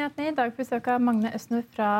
Finansnyhetene 0.00 0.32
i 0.32 0.36
dag 0.36 0.52
besøk 0.56 0.86
av 0.88 1.00
Magne 1.04 1.30
Østnor 1.36 1.64
fra 1.74 1.92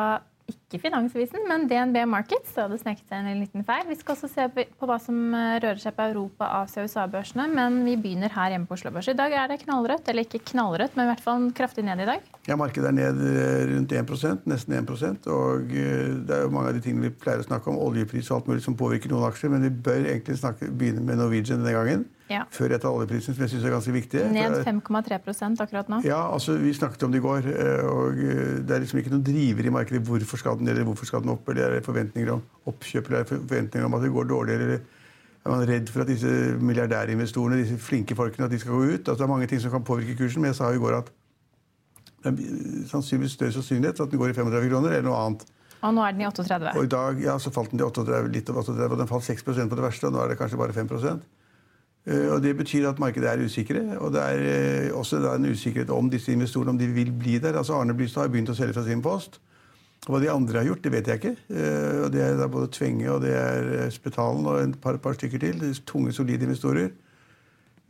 ikke 0.51 0.79
Finansavisen, 0.81 1.43
men 1.47 1.67
DNB 1.69 2.01
Markets. 2.09 2.49
Så 2.51 2.65
hadde 2.65 2.79
sneket 2.81 3.05
seg 3.07 3.27
en 3.29 3.39
liten 3.39 3.63
feil. 3.63 3.85
Vi 3.87 3.95
skal 3.99 4.15
også 4.15 4.27
se 4.27 4.47
på 4.51 4.87
hva 4.89 4.97
som 4.99 5.19
eh, 5.37 5.59
rører 5.61 5.79
seg 5.79 5.93
på 5.95 6.07
Europa-, 6.09 6.49
Asia- 6.63 6.81
og 6.81 6.89
USA-børsene. 6.89 7.45
Men 7.53 7.77
vi 7.85 7.93
begynner 8.01 8.33
her 8.33 8.55
hjemme 8.55 8.67
på 8.67 8.75
Oslo 8.75 8.91
Børs. 8.91 9.11
I 9.13 9.15
dag 9.15 9.35
er 9.37 9.51
det 9.51 9.61
knallrødt, 9.61 10.09
eller 10.09 10.25
ikke 10.25 10.41
knallrødt, 10.49 10.97
men 10.97 11.05
i 11.05 11.11
hvert 11.11 11.23
fall 11.23 11.45
kraftig 11.55 11.85
ned 11.87 12.01
i 12.03 12.09
dag. 12.09 12.25
Ja, 12.49 12.57
Markedet 12.59 12.89
er 12.89 12.97
ned 12.97 13.21
eh, 13.29 13.61
rundt 13.75 13.95
1% 14.01 14.49
nesten 14.49 14.75
1% 14.81 15.29
Og 15.31 15.71
eh, 15.71 16.07
det 16.25 16.39
er 16.39 16.47
jo 16.47 16.55
mange 16.57 16.73
av 16.73 16.79
de 16.79 16.83
tingene 16.87 17.07
vi 17.11 17.15
pleier 17.21 17.45
å 17.45 17.47
snakke 17.47 17.71
om, 17.71 17.79
oljepris 17.85 18.33
og 18.33 18.41
alt 18.41 18.49
mulig, 18.51 18.65
som 18.65 18.79
påvirker 18.81 19.13
noen 19.13 19.29
aksjer. 19.29 19.53
Men 19.53 19.69
vi 19.69 19.75
bør 19.87 20.01
egentlig 20.01 20.41
snakke, 20.41 20.73
begynne 20.73 21.05
med 21.05 21.21
Norwegian 21.21 21.61
denne 21.61 21.77
gangen. 21.77 22.09
Ja. 22.31 22.45
Før 22.55 22.77
etter 22.77 22.87
oljeprisen, 22.87 23.35
som 23.35 23.43
jeg 23.43 23.51
syns 23.51 23.65
er 23.67 23.73
ganske 23.75 23.93
viktig. 23.95 24.23
Ned 24.31 24.61
5,3% 24.63 25.63
akkurat 25.65 25.91
nå. 25.91 25.99
Ja, 26.07 26.21
altså 26.31 26.55
vi 26.61 26.71
snakket 26.77 27.03
om 27.07 27.11
det 27.11 27.19
i 27.19 27.25
går. 27.25 27.49
og 27.91 28.21
Det 28.63 28.75
er 28.77 28.85
liksom 28.85 29.01
ikke 29.01 29.11
noen 29.13 29.25
driver 29.27 29.67
i 29.67 29.75
markedet. 29.75 30.01
Hvorfor 30.07 30.39
skal 30.39 30.57
den 30.61 30.71
eller 30.71 30.87
hvorfor 30.87 31.09
skal 31.09 31.25
den 31.25 31.33
opp? 31.35 31.51
Eller 31.51 31.67
er 31.67 31.77
det 31.77 31.85
forventninger 31.85 32.33
om 32.37 32.43
oppkjøp 32.71 33.11
eller 33.11 33.19
er 33.19 33.27
det 33.27 33.35
forventninger 33.35 33.89
om 33.89 33.99
at 33.99 34.05
det 34.07 34.15
går 34.15 34.31
dårligere? 34.31 34.67
eller 34.69 34.99
er 35.41 35.49
man 35.49 35.63
redd 35.65 35.89
for 35.89 36.03
at 36.03 36.09
disse 36.09 36.29
milliardærinvestorene, 36.61 37.57
disse 37.63 37.77
flinke 37.81 38.15
folkene, 38.15 38.45
at 38.45 38.51
de 38.53 38.59
skal 38.61 38.75
gå 38.77 38.83
ut? 38.83 39.07
Altså, 39.07 39.17
det 39.17 39.25
er 39.25 39.33
mange 39.33 39.47
ting 39.49 39.61
som 39.61 39.73
kan 39.73 39.83
påvirke 39.83 40.15
kursen, 40.19 40.41
men 40.41 40.53
jeg 40.53 40.59
sa 40.59 40.69
i 40.69 40.81
går 40.81 40.99
at 40.99 41.09
det 42.21 42.29
er 42.29 42.85
sannsynligvis 42.91 43.33
større 43.33 43.55
sannsynlighet 43.55 43.97
for 43.97 44.05
at 44.05 44.11
den 44.11 44.21
går 44.21 44.29
i 44.29 44.37
35 44.37 44.69
kroner 44.69 44.93
eller 44.93 45.07
noe 45.09 45.21
annet. 45.25 45.45
Og 45.81 45.93
nå 45.97 46.03
er 46.05 46.13
den 46.13 46.21
i 46.21 46.27
38? 46.29 46.73
Og 46.77 46.85
i 46.85 46.91
dag 46.91 47.21
ja, 47.23 47.37
så 47.41 47.49
falt 47.53 47.71
den 47.71 47.81
til 47.81 47.87
38, 47.87 48.27
litt 48.35 48.49
over 48.53 48.61
38, 48.61 48.89
og 48.93 48.99
den 49.01 49.09
falt 49.09 49.25
6% 49.25 49.71
på 49.71 49.79
det 49.79 49.85
verste, 49.87 50.09
og 50.11 50.13
nå 50.13 50.21
er 50.21 50.29
det 50.29 50.37
kanskje 50.37 50.59
bare 50.61 50.75
5 50.77 50.91
eh, 50.99 51.15
og 52.05 52.41
Det 52.41 52.55
betyr 52.57 52.87
at 52.89 52.99
markedet 52.99 53.29
er 53.29 53.45
usikre. 53.45 53.81
Og 53.99 54.13
det 54.13 54.21
er 54.21 54.39
eh, 54.87 54.97
også 54.97 55.19
en 55.35 55.45
usikkerhet 55.51 55.89
om 55.89 56.09
disse 56.09 56.31
investorene 56.31 56.73
om 56.73 56.77
de 56.77 56.87
vil 56.87 57.11
bli 57.13 57.37
der. 57.37 57.57
Altså 57.57 57.73
Arne 57.73 57.93
Blystad 57.93 58.21
har 58.21 58.31
begynt 58.33 58.49
å 58.49 58.57
selge 58.57 58.73
fra 58.73 58.85
sin 58.87 59.03
post. 59.05 59.37
Hva 60.09 60.17
de 60.17 60.31
andre 60.33 60.57
har 60.57 60.65
gjort, 60.65 60.81
det 60.81 60.91
vet 60.95 61.07
jeg 61.07 61.19
ikke. 61.19 61.35
Eh, 61.53 61.99
og 62.05 62.11
Det 62.11 62.21
er 62.25 62.47
både 62.47 62.71
Tvenge 62.73 63.11
og 63.11 63.21
det 63.21 63.35
er 63.37 63.67
eh, 63.83 63.91
Spetalen 63.93 64.45
og 64.49 64.61
et 64.63 64.79
par, 64.81 64.97
par 64.97 65.13
stykker 65.13 65.37
til. 65.39 65.61
Tunge, 65.85 66.11
solide 66.11 66.47
investorer. 66.47 66.89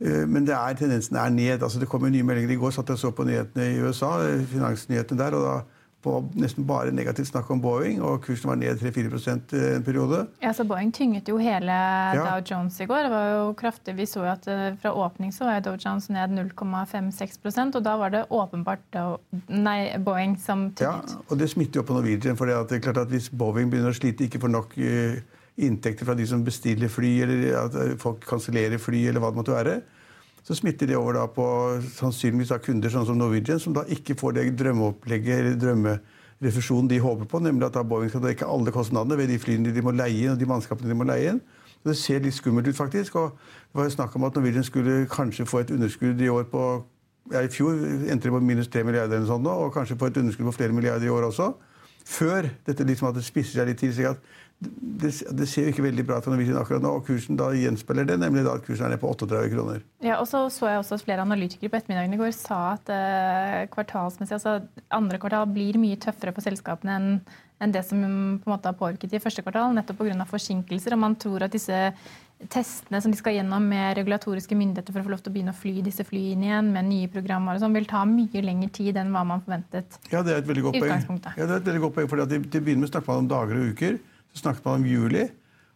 Eh, 0.00 0.26
men 0.28 0.44
det 0.44 0.52
er, 0.52 0.74
tendensen 0.76 1.16
er 1.16 1.30
ned. 1.30 1.62
altså 1.62 1.80
Det 1.80 1.88
kommer 1.88 2.10
nye 2.12 2.22
meldinger. 2.22 2.52
I 2.52 2.60
går 2.60 2.70
satt 2.70 2.92
jeg 2.92 2.98
så 2.98 3.10
på 3.10 3.24
nyhetene 3.24 3.70
i 3.72 3.80
USA, 3.80 4.18
finansnyhetene 4.44 5.18
der. 5.18 5.34
og 5.34 5.42
da 5.46 5.60
på 6.02 6.16
nesten 6.34 6.66
bare 6.66 6.92
negativt 6.94 7.30
snakk 7.30 7.50
om 7.54 7.60
Boeing, 7.62 8.00
og 8.02 8.22
kursen 8.24 8.50
var 8.50 8.58
ned 8.58 8.80
3-4% 8.80 9.54
en 9.76 9.84
periode. 9.86 10.24
Ja, 10.42 10.52
så 10.56 10.66
Boeing 10.66 10.90
tynget 10.94 11.30
jo 11.30 11.38
hele 11.40 11.72
ja. 11.72 12.24
Dow 12.24 12.42
Jones 12.42 12.78
i 12.82 12.88
går. 12.90 13.06
Det 13.06 13.12
var 13.12 13.28
jo 13.30 13.44
kraftig. 13.58 13.94
Vi 13.98 14.06
så 14.10 14.24
jo 14.24 14.30
at 14.32 14.48
eh, 14.50 14.64
fra 14.82 14.94
åpning 15.04 15.32
så 15.34 15.46
var 15.48 15.62
Dow 15.62 15.78
Jones 15.78 16.08
ned 16.12 16.34
0,56% 16.34 17.78
og 17.78 17.86
da 17.86 17.94
var 18.00 18.14
det 18.14 18.24
åpenbart 18.30 18.82
Dow, 18.94 19.20
nei, 19.48 19.92
Boeing 20.02 20.34
som 20.42 20.68
tynget. 20.74 21.14
Ja, 21.14 21.22
og 21.28 21.38
det 21.38 21.52
smitter 21.52 21.82
jo 21.82 21.86
på 21.86 21.96
Norwegian. 21.96 22.36
for 22.36 22.50
det 22.50 22.58
er 22.58 22.84
klart 22.84 23.04
at 23.04 23.12
Hvis 23.12 23.30
Boeing 23.30 23.70
begynner 23.70 23.94
å 23.94 23.96
slite, 23.96 24.26
ikke 24.26 24.42
får 24.42 24.52
nok 24.52 24.74
uh, 24.78 25.16
inntekter 25.62 26.08
fra 26.08 26.16
de 26.18 26.26
som 26.26 26.42
bestiller 26.44 26.90
fly, 26.90 27.12
eller 27.24 27.58
at 27.60 27.80
folk 28.02 28.24
kansellerer 28.26 28.80
fly, 28.80 29.06
eller 29.08 29.22
hva 29.22 29.30
det 29.30 29.38
måtte 29.38 29.54
være, 29.54 29.80
så 30.42 30.56
smitter 30.58 30.90
det 30.90 30.96
over 30.98 31.14
da 31.14 31.26
på 31.30 31.44
sannsynligvis 31.94 32.50
da 32.50 32.58
kunder 32.62 32.90
sånn 32.90 33.06
som 33.06 33.18
Norwegian, 33.18 33.60
som 33.62 33.74
da 33.76 33.84
ikke 33.86 34.16
får 34.18 34.36
det 34.38 34.46
drømmeopplegget 34.58 35.38
eller 35.38 35.58
drømmerefusjonen 35.62 36.90
de 36.90 36.98
håper 37.02 37.28
på, 37.30 37.42
nemlig 37.44 37.68
at 37.68 37.78
da 37.78 37.84
Boeing 37.86 38.10
skal 38.10 38.24
dekke 38.24 38.48
alle 38.50 38.74
kostnadene 38.74 39.18
ved 39.20 39.30
de 39.30 39.38
flyene 39.42 39.74
de 39.74 39.84
må 39.86 39.94
leie 39.94 40.24
inn, 40.24 40.34
og 40.34 40.40
de 40.40 40.48
mannskapene 40.50 40.90
de 40.90 40.98
må 40.98 41.06
leie 41.06 41.34
inn. 41.34 41.42
Så 41.82 41.90
Det 41.90 41.96
ser 41.98 42.20
litt 42.22 42.34
skummelt 42.34 42.66
ut, 42.68 42.76
faktisk. 42.76 43.16
og 43.16 43.38
Det 43.72 43.78
var 43.80 43.88
snakk 43.90 44.16
om 44.16 44.24
at 44.24 44.34
Norwegian 44.34 44.64
skulle 44.64 45.06
kanskje 45.06 45.46
få 45.46 45.62
et 45.62 45.70
underskudd 45.70 46.20
i 46.20 46.28
år 46.28 46.44
på 46.50 46.84
ja, 47.30 47.38
I 47.38 47.48
fjor 47.48 47.70
endte 48.10 48.26
det 48.26 48.34
på 48.34 48.40
minus 48.42 48.68
3 48.68 48.82
milliarder, 48.84 49.16
eller 49.16 49.26
sånt, 49.26 49.46
og 49.46 49.72
kanskje 49.72 49.98
få 49.98 50.10
et 50.10 50.16
underskudd 50.16 50.48
på 50.50 50.58
flere 50.58 50.72
milliarder 50.72 51.06
i 51.06 51.08
år 51.08 51.28
også. 51.30 51.52
Før 52.04 52.48
dette 52.66 52.84
liksom 52.84 53.08
at 53.08 53.14
det 53.14 53.22
spisser 53.24 53.60
seg 53.60 53.68
litt 53.68 53.78
til. 53.78 53.92
slik 53.94 54.06
at 54.10 54.18
det, 54.62 55.10
det, 55.34 55.46
ser 55.50 55.66
jo 55.66 55.72
ikke 55.72 55.84
veldig 55.88 56.04
bra 56.06 56.18
ut 56.18 56.26
for 56.26 56.34
Norwegian 56.34 56.58
akkurat 56.60 56.84
nå, 56.84 56.92
og 56.98 57.06
kursen 57.06 57.38
da 57.38 57.48
gjenspeiler 57.56 58.06
det, 58.06 58.18
nemlig 58.22 58.44
da 58.46 58.56
at 58.58 58.66
kursen 58.66 58.86
er 58.86 58.94
ned 58.94 59.02
på 59.02 59.10
38 59.10 59.52
kroner. 59.52 59.84
Ja, 60.04 60.18
og 60.20 60.28
så 60.30 60.44
så 60.54 60.70
jeg 60.70 60.82
også 60.82 60.98
at 60.98 61.06
flere 61.06 61.24
analytikere 61.26 61.72
på 61.72 61.80
ettermiddagen 61.80 62.14
i 62.14 62.20
går 62.20 62.34
sa 62.36 62.60
at 62.76 62.92
eh, 62.94 63.62
kvartalsmessig, 63.72 64.38
altså 64.38 64.60
andre 64.94 65.18
kvartal 65.22 65.48
blir 65.50 65.80
mye 65.82 65.98
tøffere 66.02 66.34
for 66.36 66.46
selskapene 66.46 66.98
enn 66.98 67.16
enn 67.62 67.70
det 67.70 67.84
som 67.86 68.00
på 68.02 68.48
en 68.48 68.52
måte 68.56 68.70
har 68.70 68.78
påvirket 68.78 69.14
i 69.14 69.22
første 69.22 69.42
kvartal, 69.44 69.74
nettopp 69.76 70.00
pga. 70.02 70.26
forsinkelser. 70.26 70.96
Og 70.96 71.02
man 71.04 71.14
tror 71.14 71.44
at 71.46 71.54
disse 71.54 71.76
testene 72.50 72.98
som 73.02 73.12
de 73.12 73.18
skal 73.18 73.36
gjennom 73.36 73.62
med 73.70 73.96
regulatoriske 74.00 74.56
myndigheter 74.58 74.94
for 74.94 75.02
å 75.02 75.06
få 75.06 75.12
lov 75.12 75.22
til 75.22 75.30
å 75.30 75.34
begynne 75.36 75.54
å 75.54 75.58
fly 75.58 75.76
disse 75.86 76.02
flyene 76.06 76.48
igjen 76.48 76.72
med 76.74 76.88
nye 76.88 77.10
programmer, 77.12 77.54
og 77.54 77.62
sånn, 77.62 77.76
vil 77.76 77.86
ta 77.90 78.02
mye 78.08 78.42
lengre 78.42 78.72
tid 78.74 78.98
enn 78.98 79.12
hva 79.14 79.22
man 79.28 79.44
forventet. 79.44 80.00
Ja, 80.10 80.24
det 80.26 80.34
er 80.34 80.42
et 80.42 80.48
veldig 80.48 80.64
godt 80.68 80.80
poeng. 80.80 81.20
Ja, 81.36 81.46
det 81.46 81.52
er 81.52 81.60
et 81.60 81.68
veldig 81.70 81.84
godt 81.86 81.98
poeng, 81.98 82.10
fordi 82.10 82.26
at 82.26 82.32
Til 82.32 82.58
å 82.60 82.64
begynne 82.66 82.82
med 82.82 82.90
snakker 82.90 83.12
man 83.12 83.22
om 83.22 83.30
dager 83.30 83.60
og 83.60 83.76
uker. 83.76 84.00
Så 84.32 84.44
snakket 84.44 84.64
man 84.64 84.80
om 84.80 84.88
juli, 84.88 85.26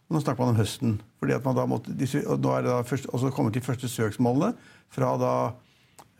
og 0.07 0.15
nå 0.15 0.23
snakker 0.23 0.43
man 0.43 0.55
om 0.55 0.59
høsten. 0.59 0.97
Fordi 1.21 1.35
at 1.35 1.45
man 1.45 1.57
da 1.57 1.67
måtte, 1.69 1.93
og 2.25 2.41
nå 2.41 2.53
er 2.55 2.65
det 2.65 2.73
da 2.73 2.81
først, 2.87 3.09
også 3.13 3.31
kommet 3.35 3.57
de 3.57 3.63
første 3.65 3.89
søksmålene 3.91 4.53
fra 4.93 5.13
da 5.21 5.33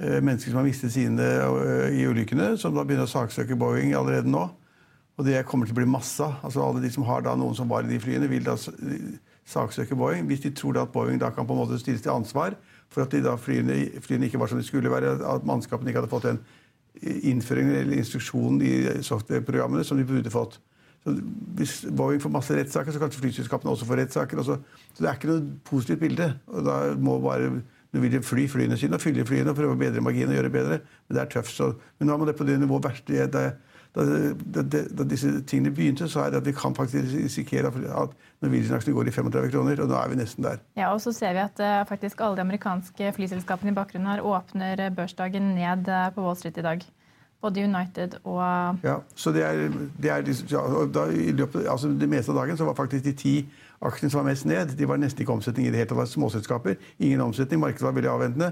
eh, 0.02 0.20
mennesker 0.22 0.52
som 0.52 0.62
har 0.62 0.68
mistet 0.68 0.94
sine 0.94 1.24
eh, 1.24 1.98
i 2.02 2.06
ulykkene, 2.09 2.56
som 2.62 2.75
da 2.75 2.86
begynner 2.86 3.08
å 3.08 3.14
saksøke 3.14 3.58
Boeing 3.59 3.96
allerede 3.98 4.30
nå. 4.30 4.48
Og 5.18 5.25
det 5.25 5.40
kommer 5.50 5.66
til 5.66 5.74
å 5.74 5.80
bli 5.80 5.90
masse 5.90 6.22
av. 6.22 6.38
Altså 6.46 6.62
alle 6.62 6.84
de 6.84 6.92
som 6.94 7.08
har 7.08 7.24
da 7.25 7.34
noen 7.38 7.58
som 7.58 7.70
var 7.70 7.88
i 7.88 7.90
de 7.90 7.98
flyene, 8.02 8.30
vil 8.30 8.46
da 8.46 8.58
saksøke 9.48 9.98
Boeing. 9.98 10.28
Hvis 10.30 10.44
de 10.46 10.54
tror 10.54 10.78
da 10.78 10.86
at 10.86 10.94
Boeing 10.94 11.18
da 11.22 11.31
kan 11.34 11.48
på 11.48 11.56
en 11.56 11.64
måte 11.64 11.80
stilles 11.81 12.04
til 12.06 12.14
ansvar 12.14 12.58
for 12.94 13.04
at 13.04 13.12
de 13.12 13.24
da 13.25 13.34
flyene, 13.40 14.00
flyene 14.04 14.30
ikke 14.30 14.40
var 14.40 14.52
som 14.52 14.62
de 14.62 14.68
skulle 14.68 14.92
være, 14.94 15.18
at 15.25 15.48
mannskapene 15.48 15.92
ikke 15.92 16.04
hadde 16.04 16.14
fått 16.14 16.30
den 16.30 16.42
innføring 17.02 17.72
eller 17.74 17.98
instruksjon 18.00 18.62
i 18.66 18.74
softwareprogrammene 19.06 19.86
som 19.86 20.00
de 20.00 20.06
burde 20.08 20.34
fått. 20.34 20.59
Hvis 21.57 21.79
Boeing 21.97 22.22
får 22.22 22.34
masse 22.34 22.56
rettssaker, 22.57 22.94
så 22.94 23.01
kanskje 23.01 23.23
flyselskapene 23.23 23.72
også 23.72 23.88
får 23.88 24.01
rettssaker. 24.03 24.44
Så 24.44 24.59
det 25.00 25.07
er 25.07 25.19
ikke 25.19 25.31
noe 25.31 25.45
positivt 25.68 26.03
bilde. 26.03 26.31
og 26.47 26.66
Da 26.68 26.78
må 26.95 27.19
bare 27.23 27.51
Norwegian 27.95 28.25
fly 28.25 28.47
flyene 28.51 28.78
sine 28.78 28.97
og 28.97 29.03
fylle 29.03 29.25
flyene 29.25 29.53
og 29.53 29.57
prøve 29.57 29.78
å 29.78 29.79
bedre 29.79 30.03
marginen 30.03 30.34
og 30.34 30.40
gjøre 30.40 30.50
det 30.50 30.57
bedre. 30.57 30.81
Men 31.07 31.18
det 31.18 31.23
er 31.23 31.31
tøft. 31.38 31.56
Så, 31.56 31.72
men 31.97 32.09
nå 32.09 32.13
er 32.13 32.22
man 32.22 32.29
det 32.29 32.38
på 32.40 32.47
det 32.47 32.59
nivået 32.59 32.90
verste 32.90 33.28
da, 33.34 33.47
da, 33.97 34.62
da, 34.62 34.81
da, 34.94 35.06
disse 35.09 35.31
tingene 35.50 35.72
begynte, 35.73 36.06
så 36.12 36.25
er 36.25 36.34
det 36.34 36.41
at 36.44 36.45
vi 36.45 36.53
kan 36.53 36.75
faktisk 36.78 37.07
risikere 37.16 37.72
at 37.72 38.12
Norwegian-aksjene 38.44 38.94
går 38.94 39.09
i 39.09 39.13
35 39.16 39.53
kroner. 39.56 39.81
Og 39.81 39.89
nå 39.89 39.97
er 39.97 40.12
vi 40.12 40.19
nesten 40.19 40.45
der. 40.45 40.59
Ja, 40.78 40.91
og 40.94 41.01
så 41.01 41.16
ser 41.16 41.34
vi 41.38 41.41
at 41.45 41.63
uh, 41.63 41.81
faktisk 41.89 42.22
alle 42.22 42.38
de 42.38 42.45
amerikanske 42.45 43.13
flyselskapene 43.18 43.74
i 43.74 43.78
bakgrunnen 43.78 44.12
her 44.12 44.25
åpner 44.25 44.84
børsdagen 44.97 45.56
ned 45.57 45.89
uh, 45.89 46.09
på 46.13 46.25
Wall 46.25 46.38
Street 46.38 46.59
i 46.62 46.68
dag. 46.68 46.85
Både 47.42 47.64
United 47.64 48.18
og 48.24 48.42
Ja, 48.84 48.98
så 49.16 49.31
det 49.31 49.44
er, 49.46 49.68
det, 50.02 50.09
er, 50.09 50.30
ja, 50.50 50.64
da, 50.94 51.06
i 51.14 51.31
løpet, 51.31 51.68
altså 51.70 51.92
det 51.94 52.09
meste 52.09 52.34
av 52.34 52.42
dagen 52.42 52.58
så 52.58 52.66
var 52.66 52.78
faktisk 52.78 53.06
de 53.06 53.14
ti 53.14 53.34
aksjene 53.86 54.09
som 54.09 54.24
var 54.24 54.31
mest 54.31 54.48
ned, 54.50 54.72
de 54.78 54.88
var 54.90 54.98
nesten 54.98 55.22
ikke 55.22 55.36
omsetning 55.36 55.68
i 55.68 55.72
det 55.74 55.84
hele 55.84 55.90
tatt. 55.92 56.09
Småselskaper. 56.09 56.80
Ingen 56.98 57.22
omsetning. 57.22 57.62
Markedet 57.62 57.86
var 57.86 57.94
veldig 57.94 58.09
avventende. 58.09 58.48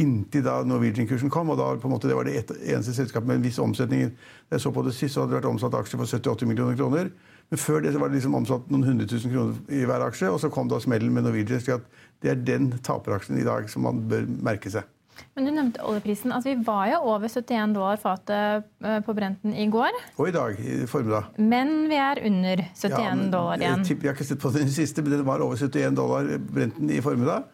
Inntil 0.00 0.44
da 0.46 0.60
Norwegian-kursen 0.64 1.32
kom, 1.32 1.52
og 1.52 1.58
da 1.60 1.74
på 1.76 1.88
en 1.88 1.94
måte 1.94 2.08
det 2.08 2.16
var 2.16 2.28
det 2.28 2.38
et, 2.38 2.52
eneste 2.72 2.94
selskapet 2.96 3.28
med 3.28 3.40
en 3.40 3.44
viss 3.44 3.58
omsetning. 3.60 4.14
Da 4.48 4.56
jeg 4.56 4.64
så 4.64 4.72
på 4.72 4.84
det 4.86 4.94
sist, 4.96 5.14
så 5.14 5.24
hadde 5.24 5.34
det 5.34 5.40
vært 5.42 5.50
omsatt 5.50 5.76
aksjer 5.76 6.00
for 6.00 6.08
70-80 6.08 6.48
millioner 6.48 6.78
kroner. 6.80 7.10
Men 7.50 7.60
før 7.60 7.84
det 7.84 7.92
så 7.92 8.00
var 8.00 8.08
det 8.08 8.20
liksom 8.20 8.38
omsatt 8.38 8.70
noen 8.72 8.86
hundre 8.86 9.08
tusen 9.10 9.34
kroner 9.34 9.74
i 9.74 9.82
hver 9.84 10.06
aksje, 10.06 10.30
og 10.30 10.40
så 10.40 10.52
kom 10.54 10.70
da 10.70 10.80
smellen 10.80 11.12
med 11.12 11.28
Norwegian. 11.28 11.60
Så 11.60 11.80
det 12.22 12.32
er 12.32 12.40
den 12.46 12.72
taperaksjen 12.80 13.40
i 13.40 13.44
dag 13.44 13.68
som 13.68 13.84
man 13.84 14.00
bør 14.08 14.24
merke 14.48 14.72
seg. 14.72 14.88
Men 15.34 15.46
Du 15.46 15.52
nevnte 15.54 15.84
oljeprisen. 15.86 16.32
Altså, 16.32 16.52
vi 16.52 16.64
var 16.66 16.88
jo 16.92 16.98
over 17.12 17.28
71 17.28 17.76
dollar 17.76 18.00
fatet 18.00 18.66
eh, 18.84 18.98
på 19.06 19.14
Brenten 19.16 19.54
i 19.54 19.68
går. 19.70 19.96
Og 20.16 20.28
i 20.30 20.34
dag 20.34 20.58
i 20.60 20.80
formiddag. 20.90 21.30
Men 21.38 21.88
vi 21.90 22.00
er 22.00 22.22
under 22.26 22.64
71 22.74 22.90
ja, 22.90 23.14
men, 23.14 23.30
dollar 23.32 23.62
igjen. 23.62 23.86
Jeg, 23.88 24.02
har 24.04 24.18
ikke 24.18 24.28
sett 24.32 24.42
på 24.42 24.52
den 24.54 24.70
siste, 24.72 25.04
men 25.04 25.18
den 25.18 25.24
var 25.28 25.44
over 25.44 25.56
71 25.60 25.96
dollar 25.98 26.30
Brenten 26.50 26.92
i 26.92 27.00
formiddag. 27.04 27.48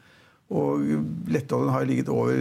Og 0.57 0.83
lettoljen 1.27 1.75
har 1.75 1.87
ligget 1.89 2.11
over 2.13 2.37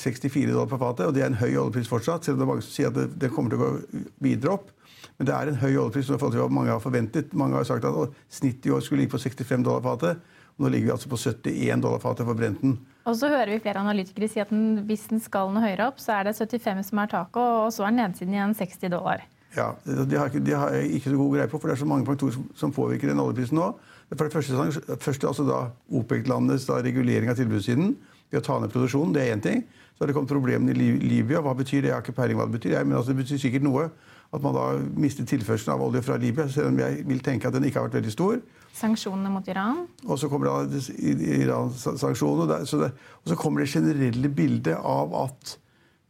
64 0.00 0.48
dollar 0.48 0.68
på 0.70 0.78
fatet, 0.80 1.06
og 1.10 1.16
det 1.16 1.24
er 1.24 1.32
en 1.32 1.40
høy 1.40 1.50
oljepris 1.50 1.90
fortsatt. 1.90 2.24
Selv 2.24 2.38
om 2.38 2.40
det 2.40 2.46
er 2.46 2.52
mange 2.54 2.64
som 2.64 2.76
sier 2.76 2.92
at 2.92 2.96
det, 2.96 3.08
det 3.20 3.32
kommer 3.34 3.52
til 3.52 3.60
å 3.60 3.66
gå 3.66 4.04
videre 4.24 4.54
opp. 4.56 4.70
Men 5.18 5.28
det 5.28 5.34
er 5.36 5.50
en 5.50 5.60
høy 5.60 5.74
oljepris 5.74 6.08
i 6.08 6.14
forhold 6.14 6.32
til 6.32 6.40
hva 6.40 6.52
mange 6.56 6.72
har 6.72 6.80
forventet. 6.80 7.34
Mange 7.36 7.58
har 7.58 7.66
sagt 7.68 7.84
at 7.84 8.14
snittet 8.32 8.70
i 8.70 8.72
år 8.72 8.80
skulle 8.84 9.02
ligge 9.02 9.12
på 9.12 9.20
65 9.20 9.66
dollar 9.66 9.84
fatet. 9.84 10.22
Nå 10.56 10.70
ligger 10.72 10.88
vi 10.88 10.94
altså 10.94 11.12
på 11.12 11.20
71 11.20 11.84
dollar 11.84 12.00
fatet 12.00 12.28
for 12.28 12.38
Brenten. 12.38 12.78
Og 13.08 13.16
så 13.16 13.30
hører 13.32 13.54
vi 13.54 13.60
flere 13.64 13.80
analytikere 13.80 14.28
si 14.28 14.42
at 14.42 14.50
hvis 14.86 15.06
den 15.10 15.22
skal 15.24 15.52
noe 15.52 15.64
høyere 15.64 15.88
opp, 15.88 16.00
så 16.02 16.18
er 16.18 16.28
det 16.28 16.36
75 16.36 16.90
som 16.90 17.00
er 17.00 17.12
taket, 17.12 17.40
og 17.40 17.70
så 17.72 17.86
er 17.86 17.96
nedsiden 17.96 18.36
igjen 18.36 18.56
60 18.58 18.92
dollar. 18.92 19.24
Ja, 19.56 19.72
Det 19.84 20.18
har, 20.18 20.28
de 20.28 20.52
har 20.54 20.70
jeg 20.76 20.90
ikke 20.98 21.10
så 21.10 21.16
god 21.16 21.32
greie 21.34 21.48
på, 21.50 21.58
for 21.58 21.68
det 21.68 21.74
er 21.74 21.80
så 21.80 21.88
mange 21.90 22.06
faktorer 22.06 22.36
som 22.56 22.72
påvirker 22.72 23.10
den 23.10 23.22
oljeprisen 23.22 23.58
nå. 23.58 23.72
For 24.14 24.26
det 24.26 24.32
første, 24.32 24.96
første 25.00 25.26
altså 25.26 25.46
da 25.46 25.58
OPEC-landenes 25.90 26.68
regulering 26.70 27.30
av 27.30 27.38
tilbudssiden 27.38 27.96
ved 28.30 28.40
å 28.40 28.44
ta 28.46 28.58
ned 28.60 28.70
produksjonen, 28.74 29.14
det 29.14 29.24
er 29.24 29.34
én 29.34 29.42
ting. 29.42 29.64
Så 29.94 30.04
har 30.04 30.10
det 30.10 30.14
kommet 30.16 30.30
problemene 30.30 30.74
i 30.74 30.92
Libya. 31.02 31.42
Hva 31.42 31.54
betyr 31.54 31.82
det? 31.82 31.90
Jeg 31.90 31.96
har 31.96 32.04
ikke 32.04 32.16
peiling 32.18 32.38
hva 32.38 32.46
det 32.46 32.58
betyr. 32.58 32.78
men 32.84 32.96
altså, 32.96 33.12
det 33.12 33.24
betyr 33.24 33.42
sikkert 33.42 33.66
noe 33.66 33.88
at 34.30 34.42
man 34.42 34.54
da 34.54 34.66
mistet 34.94 35.28
tilførselen 35.30 35.74
av 35.74 35.82
olje 35.88 36.02
fra 36.06 36.18
Libya, 36.20 36.46
selv 36.48 36.70
om 36.70 36.78
jeg 36.78 37.04
vil 37.08 37.22
tenke 37.24 37.48
at 37.48 37.56
den 37.56 37.66
ikke 37.66 37.80
har 37.80 37.88
vært 37.88 37.98
veldig 37.98 38.12
stor. 38.14 38.36
Sanksjonene 38.78 39.32
mot 39.32 39.48
Iran? 39.50 39.82
Og 40.06 40.20
så 40.20 40.28
kommer 40.30 40.46
da 40.46 40.82
Iran-sanksjonene. 41.00 42.60
Og, 42.62 42.84
og, 42.84 43.26
så 43.32 43.38
kommer 43.38 43.64
det 43.64 43.72
generelle 43.72 44.30
bildet 44.30 44.78
av 44.78 45.16
at 45.24 45.58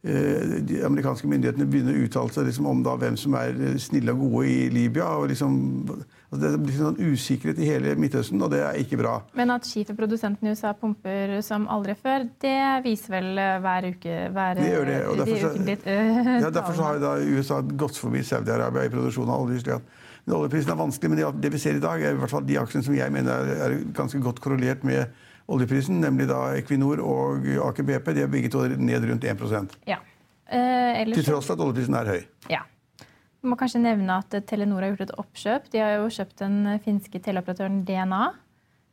Eh, 0.03 0.61
de 0.65 0.79
amerikanske 0.81 1.27
myndighetene 1.29 1.67
begynner 1.69 1.93
å 1.93 2.05
uttale 2.07 2.33
seg 2.33 2.47
liksom 2.47 2.65
om 2.65 2.79
da 2.81 2.95
hvem 2.97 3.13
som 3.21 3.35
er 3.37 3.53
eh, 3.53 3.75
snille 3.77 4.15
og 4.15 4.23
gode 4.23 4.47
i 4.49 4.69
Libya. 4.73 5.11
og 5.13 5.27
liksom, 5.29 5.59
altså 6.31 6.41
Det 6.41 6.59
blir 6.63 6.77
sånn 6.77 6.99
usikkerhet 6.99 7.59
i 7.59 7.67
hele 7.67 7.95
Midtøsten, 7.99 8.41
og 8.41 8.53
det 8.53 8.61
er 8.63 8.77
ikke 8.79 8.99
bra. 9.01 9.17
Men 9.37 9.51
at 9.51 9.67
skiferprodusenten 9.67 10.47
i 10.47 10.53
USA 10.55 10.71
pumper 10.79 11.37
som 11.45 11.67
aldri 11.71 11.95
før, 11.99 12.27
det 12.41 12.59
viser 12.85 13.17
vel 13.17 13.41
eh, 13.41 13.57
hver 13.63 13.89
uke 13.91 14.19
hver, 14.31 14.61
Det 14.61 14.69
gjør 14.69 14.87
det. 14.91 14.99
og 15.07 15.19
Derfor, 15.23 15.57
de 15.57 15.65
litt, 15.67 15.89
øh, 15.91 16.21
ja, 16.45 16.53
derfor 16.55 16.77
så 16.77 16.87
har 16.87 17.01
da 17.03 17.17
USA 17.19 17.59
gått 17.61 17.99
forbi 17.99 18.23
Saudi-Arabia 18.23 18.87
i 18.87 18.93
produksjonen 18.93 19.33
av 19.35 19.43
olje. 19.43 19.59
slik 19.65 19.75
at 19.79 19.99
Oljeprisen 20.31 20.71
er 20.71 20.77
vanskelig, 20.77 21.09
men 21.09 21.41
det 21.41 21.49
vi 21.51 21.59
ser 21.59 21.75
i 21.75 21.81
dag, 21.81 22.01
er 22.01 22.13
i 22.13 22.19
hvert 22.19 22.31
fall 22.31 22.45
de 22.45 22.57
aksjene 22.61 22.85
som 22.85 22.95
jeg 22.95 23.11
mener 23.11 23.31
er, 23.41 23.61
er 23.65 23.77
ganske 23.97 24.19
godt 24.21 24.39
korrelert 24.39 24.83
med 24.87 25.09
oljeprisen, 25.51 25.99
nemlig 25.99 26.27
da 26.29 26.53
Equinor 26.59 27.01
og 27.03 27.47
Aker 27.67 27.87
BP, 27.87 28.13
de 28.15 28.25
er 28.25 28.31
begge 28.31 28.51
to 28.53 28.63
ned 28.77 29.07
rundt 29.09 29.25
1 29.27 29.75
ja. 29.89 29.97
eh, 30.47 31.01
Til 31.09 31.25
tross 31.25 31.49
for 31.49 31.57
at 31.57 31.65
oljeprisen 31.65 31.97
er 31.97 32.13
høy. 32.13 32.21
Ja. 32.53 32.61
Må 33.41 33.57
kanskje 33.57 33.81
nevne 33.81 34.19
at 34.21 34.35
Telenor 34.49 34.85
har 34.85 34.93
gjort 34.93 35.07
et 35.07 35.17
oppkjøp. 35.23 35.67
De 35.73 35.81
har 35.81 35.97
jo 35.97 36.09
kjøpt 36.13 36.41
den 36.43 36.79
finske 36.85 37.21
teleoperatøren 37.23 37.81
DNA. 37.87 38.23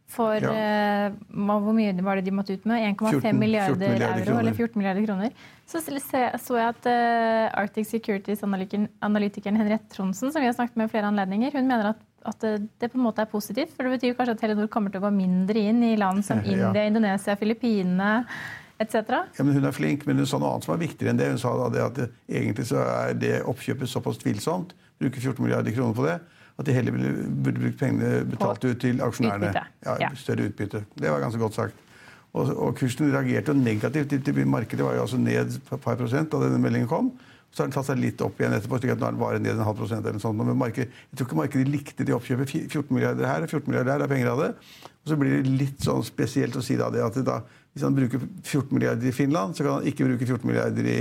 For 0.08 0.40
ja. 0.40 1.10
uh, 1.12 1.58
hvor 1.60 1.74
mye 1.76 1.92
var 2.00 2.16
det 2.16 2.30
de 2.30 2.32
måtte 2.32 2.56
ut 2.56 2.64
med? 2.68 2.80
1,5 2.94 3.36
milliarder, 3.36 3.90
milliarder, 3.92 4.22
euro, 4.22 4.24
kroner. 4.24 4.40
eller 4.40 4.54
14 4.56 4.80
milliarder 4.80 5.04
kroner. 5.04 5.34
Så 5.68 5.82
så 5.84 6.56
jeg 6.56 6.64
at 6.64 6.88
uh, 6.88 7.60
Arctic 7.60 7.90
Securities-analytikeren 7.90 9.60
Henriette 9.60 9.92
Tronsen, 9.92 10.32
som 10.32 10.40
vi 10.40 10.48
har 10.48 10.56
snakket 10.56 10.80
med 10.80 10.88
flere 10.88 11.12
anledninger, 11.12 11.52
hun 11.52 11.68
mener 11.68 11.92
at 11.92 12.04
at 12.26 12.42
det 12.42 12.90
på 12.90 12.98
en 12.98 13.04
måte 13.06 13.22
er 13.22 13.30
positivt. 13.30 13.70
For 13.76 13.86
det 13.86 13.98
betyr 13.98 14.16
kanskje 14.18 14.34
at 14.34 14.40
Telenor 14.42 14.66
kommer 14.72 14.92
til 14.92 15.00
å 15.00 15.06
gå 15.06 15.12
mindre 15.14 15.62
inn 15.70 15.84
i 15.86 15.94
land 15.96 16.24
som 16.26 16.40
India, 16.44 16.72
ja. 16.74 16.88
Indonesia, 16.90 17.36
Filippinene 17.38 18.24
etc. 18.80 19.12
Ja, 19.38 19.44
men 19.44 19.54
hun 19.56 19.68
er 19.68 19.74
flink, 19.74 20.06
men 20.06 20.20
hun 20.20 20.28
sa 20.28 20.40
noe 20.40 20.54
annet 20.54 20.66
som 20.66 20.74
er 20.74 20.82
viktigere 20.82 21.12
enn 21.12 21.20
det. 21.20 21.30
Hun 21.34 21.40
sa 21.42 21.54
da 21.58 21.68
det 21.74 21.84
at 21.84 21.98
det, 21.98 22.08
egentlig 22.30 22.68
så 22.70 22.82
er 22.84 23.14
det 23.18 23.34
oppkjøpet 23.50 23.90
såpass 23.90 24.20
tvilsomt, 24.22 24.74
bruker 24.98 25.20
14 25.20 25.44
milliarder 25.44 25.74
kroner 25.74 25.96
på 25.96 26.06
det, 26.06 26.18
at 26.58 26.66
de 26.66 26.74
heller 26.74 26.94
burde 26.94 27.58
brukt 27.60 27.78
pengene 27.78 28.24
betalt 28.26 28.64
ut 28.66 28.80
til 28.82 29.02
aksjonærene. 29.04 29.52
Ja, 29.86 29.98
ja. 30.02 30.10
Større 30.18 30.48
utbytte. 30.50 30.84
Det 30.98 31.10
var 31.10 31.22
ganske 31.22 31.42
godt 31.42 31.58
sagt. 31.58 31.84
Og, 32.36 32.50
og 32.54 32.74
kursen 32.76 33.12
reagerte 33.12 33.54
negativt. 33.54 34.34
Markedet 34.46 34.84
var 34.84 34.98
jo 34.98 35.06
altså 35.06 35.18
ned 35.22 35.54
et 35.54 35.70
par 35.70 35.96
prosent 35.96 36.32
da 36.32 36.42
denne 36.42 36.58
meldingen 36.62 36.90
kom. 36.90 37.12
Så 37.52 37.62
har 37.62 37.68
den 37.68 37.74
tatt 37.74 37.88
seg 37.88 38.00
litt 38.00 38.20
opp 38.22 38.40
igjen 38.40 38.54
etterpå, 38.54 38.78
slik 38.78 38.92
at 38.92 39.00
nå 39.00 39.08
er 39.08 39.14
den 39.14 39.22
bare 39.22 39.40
ned 39.42 39.56
en 39.56 39.66
halv 39.66 39.78
prosent. 39.80 40.06
eller 40.06 40.22
sånn. 40.22 40.36
Men 40.36 40.58
markedet, 40.60 40.90
jeg 41.10 41.18
tror 41.18 41.28
ikke 41.28 41.38
markedet 41.40 41.70
likte 41.72 42.04
de 42.06 42.14
oppkjøpet. 42.16 42.52
14 42.68 42.92
milliarder 42.94 43.26
her 43.26 43.46
og 43.46 43.48
14 43.48 43.70
milliarder 43.70 43.94
her 43.94 44.04
er 44.04 44.12
penger 44.12 44.32
av 44.34 44.42
det. 44.44 44.50
Og 45.02 45.12
så 45.12 45.16
blir 45.18 45.38
det 45.38 45.54
litt 45.62 45.80
sånn 45.86 46.04
spesielt 46.06 46.58
å 46.58 46.64
si 46.64 46.76
da, 46.78 46.90
det 46.92 47.02
at 47.04 47.16
da, 47.26 47.40
hvis 47.72 47.86
han 47.86 47.96
bruker 47.96 48.20
14 48.20 48.68
milliarder 48.76 49.08
i 49.08 49.14
Finland, 49.16 49.56
så 49.56 49.64
kan 49.64 49.78
han 49.78 49.88
ikke 49.88 50.10
bruke 50.10 50.28
14 50.28 50.44
milliarder 50.50 50.92
i 50.92 51.00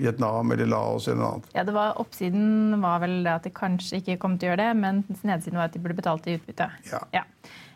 Vietnam 0.00 0.52
eller 0.52 0.68
Laos 0.68 1.08
eller 1.08 1.20
noe 1.20 1.32
annet. 1.34 1.48
Ja, 1.56 1.64
det 1.68 1.74
var, 1.76 1.96
Oppsiden 2.00 2.76
var 2.82 3.02
vel 3.02 3.20
det 3.26 3.34
at 3.34 3.48
de 3.48 3.52
kanskje 3.54 4.00
ikke 4.00 4.20
kom 4.22 4.38
til 4.38 4.48
å 4.48 4.52
gjøre 4.52 4.68
det, 4.68 4.70
men 4.80 5.02
nedsiden 5.08 5.60
var 5.60 5.68
at 5.68 5.76
de 5.76 5.82
burde 5.84 5.98
betalt 5.98 6.28
i 6.28 6.38
utbytte. 6.38 6.70
Ja. 6.90 7.02
ja. 7.14 7.24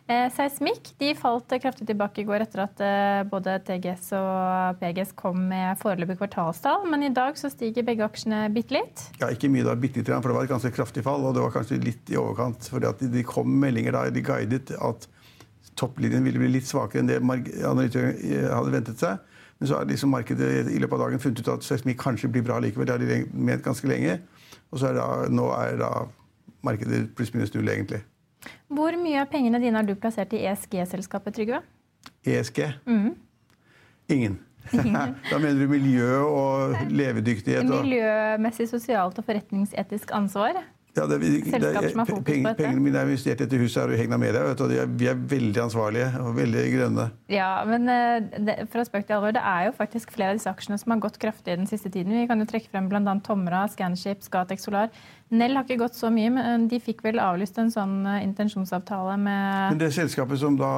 Eh, 0.05 0.27
Seismikk 0.37 0.91
de 1.01 1.15
falt 1.17 1.49
kraftig 1.62 1.87
tilbake 1.89 2.21
i 2.21 2.27
går 2.29 2.43
etter 2.45 2.61
at 2.67 2.81
eh, 2.85 3.23
både 3.25 3.55
TGS 3.65 4.11
og 4.19 4.77
PGS 4.83 5.15
kom 5.17 5.47
med 5.49 5.79
foreløpig 5.81 6.19
kvartalstall. 6.21 6.85
Men 6.93 7.06
i 7.06 7.12
dag 7.15 7.39
så 7.41 7.49
stiger 7.49 7.87
begge 7.87 8.05
aksjene 8.05 8.43
bitte 8.53 8.77
litt. 8.77 9.06
Ja, 9.23 9.31
ikke 9.33 9.49
mye, 9.49 9.65
da, 9.65 9.73
bitte 9.81 10.03
litt, 10.03 10.12
for 10.12 10.29
det 10.29 10.37
var 10.37 10.45
et 10.45 10.53
ganske 10.53 10.75
kraftig 10.77 11.06
fall. 11.06 11.25
Og 11.25 11.33
det 11.37 11.47
var 11.47 11.56
kanskje 11.56 11.81
litt 11.81 12.12
i 12.12 12.21
overkant. 12.21 12.69
fordi 12.69 13.09
de 13.17 13.25
kom 13.25 13.49
meldinger 13.49 13.97
da, 13.97 14.05
de 14.12 14.25
guidet 14.25 14.77
at 14.77 15.09
topplinjen 15.81 16.29
ville 16.29 16.43
bli 16.43 16.53
litt 16.59 16.69
svakere 16.69 17.01
enn 17.01 17.09
det 17.09 17.23
analytikerne 17.25 18.12
eh, 18.29 18.51
hadde 18.53 18.77
ventet 18.77 19.01
seg. 19.01 19.25
Men 19.56 19.71
så 19.71 19.79
har 19.79 19.89
liksom 19.89 20.12
markedet 20.12 20.67
i 20.69 20.81
løpet 20.83 20.99
av 20.99 21.06
dagen 21.06 21.23
funnet 21.23 21.41
ut 21.41 21.55
at 21.55 21.65
seismikk 21.65 22.03
kanskje 22.03 22.29
blir 22.29 22.45
bra 22.45 22.61
likevel. 22.61 22.91
Det 22.91 22.99
har 22.99 23.01
de 23.01 23.23
ment 23.33 23.65
ganske 23.65 23.89
lenge. 23.89 24.21
Og 24.69 24.83
så 24.83 24.91
er 24.91 24.99
da, 25.01 25.09
nå 25.33 25.49
er 25.56 25.79
da 25.81 25.95
markedet 26.67 27.06
pluss-minus 27.17 27.56
null, 27.56 27.73
egentlig. 27.73 28.05
Hvor 28.75 28.96
mye 29.00 29.23
av 29.23 29.31
pengene 29.32 29.61
dine 29.62 29.79
har 29.79 29.87
du 29.87 29.94
plassert 29.99 30.32
i 30.37 30.43
ESG-selskapet, 30.49 31.37
Trygve? 31.37 31.62
ESG? 32.25 32.61
Mm. 32.88 33.14
Ingen. 34.12 34.38
da 35.31 35.38
mener 35.38 35.58
du 35.61 35.69
miljø 35.69 36.23
og 36.25 36.79
levedyktighet? 36.88 37.69
Og... 37.69 37.85
Miljømessig, 37.85 38.69
sosialt 38.70 39.19
og 39.20 39.26
forretningsetisk 39.26 40.14
ansvar? 40.17 40.62
Ja, 40.94 41.06
det, 41.11 41.19
det, 41.19 41.58
det, 41.58 41.93
peng, 42.23 42.44
pengene 42.55 42.82
mine 42.82 43.00
er 43.00 43.08
investert 43.08 43.41
i 43.41 43.46
dette 43.49 43.58
huset 43.58 43.81
her 43.82 43.94
i 43.96 43.96
Hegna 43.99 44.19
Media. 44.20 44.44
Vet 44.46 44.61
du, 44.62 44.75
vi 45.00 45.08
er 45.11 45.19
veldig 45.19 45.62
ansvarlige 45.64 46.11
og 46.23 46.37
veldig 46.37 46.62
grønne. 46.70 47.06
Ja, 47.32 47.49
men 47.67 47.91
for 48.69 48.76
fra 48.76 48.85
spøk 48.87 49.08
til 49.08 49.17
alvor, 49.17 49.35
det 49.35 49.43
er 49.43 49.67
jo 49.69 49.73
faktisk 49.75 50.12
flere 50.14 50.35
av 50.35 50.38
disse 50.38 50.52
aksjene 50.52 50.79
som 50.79 50.94
har 50.94 51.00
gått 51.02 51.19
kraftig 51.23 51.56
den 51.58 51.67
siste 51.67 51.91
tiden. 51.91 52.14
Vi 52.14 52.29
kan 52.31 52.38
jo 52.38 52.46
trekke 52.46 52.70
frem 52.70 52.87
bl.a. 52.93 53.14
Tomra, 53.26 53.64
Scanship, 53.73 54.23
Scatec 54.23 54.62
Solar. 54.62 54.93
Nell 55.35 55.58
har 55.58 55.67
ikke 55.67 55.81
gått 55.81 55.99
så 55.99 56.12
mye, 56.14 56.31
men 56.31 56.69
de 56.70 56.79
fikk 56.82 57.02
vel 57.02 57.19
avlyst 57.19 57.58
en 57.58 57.73
sånn 57.75 57.96
eh, 58.06 58.20
intensjonsavtale 58.29 59.17
med 59.19 59.73
Men 59.75 59.81
det 59.81 59.91
selskapet 59.96 60.38
som 60.38 60.58
da, 60.61 60.70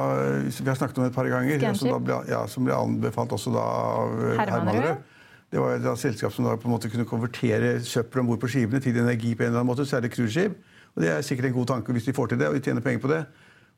vi 0.47 0.65
har 0.65 0.79
snakket 0.79 1.03
om 1.03 1.05
et 1.11 1.13
par 1.13 1.29
ganger, 1.29 1.67
som, 1.77 1.93
ble, 2.01 2.17
ja, 2.31 2.41
som 2.49 2.65
ble 2.65 2.73
anbefalt 2.73 3.37
også 3.37 3.53
da 3.53 3.67
av 3.67 4.17
Hermanrud 4.39 5.13
det 5.51 5.61
var 5.63 5.77
et 5.77 5.99
selskap 5.99 6.33
som 6.35 6.45
da 6.45 6.55
på 6.59 6.67
en 6.67 6.73
måte 6.73 6.89
kunne 6.91 7.07
konvertere 7.07 7.77
søppel 7.85 8.21
om 8.21 8.31
bord 8.31 8.41
på 8.41 8.49
skipene 8.51 8.81
til 8.83 8.97
energi 8.99 9.31
på 9.33 9.45
en 9.45 9.53
eller 9.53 9.61
annen 9.61 9.71
måte, 9.71 9.85
særlig 9.87 10.11
cruiseskip. 10.11 10.57
Og 10.95 11.03
det 11.03 11.11
er 11.13 11.21
sikkert 11.23 11.51
en 11.51 11.59
god 11.59 11.69
tanke 11.71 11.93
hvis 11.95 12.07
de 12.09 12.15
får 12.17 12.33
til 12.33 12.41
det, 12.41 12.49
og 12.49 12.57
de 12.57 12.63
tjener 12.65 12.83
penger 12.83 13.03
på 13.03 13.11
det. 13.13 13.21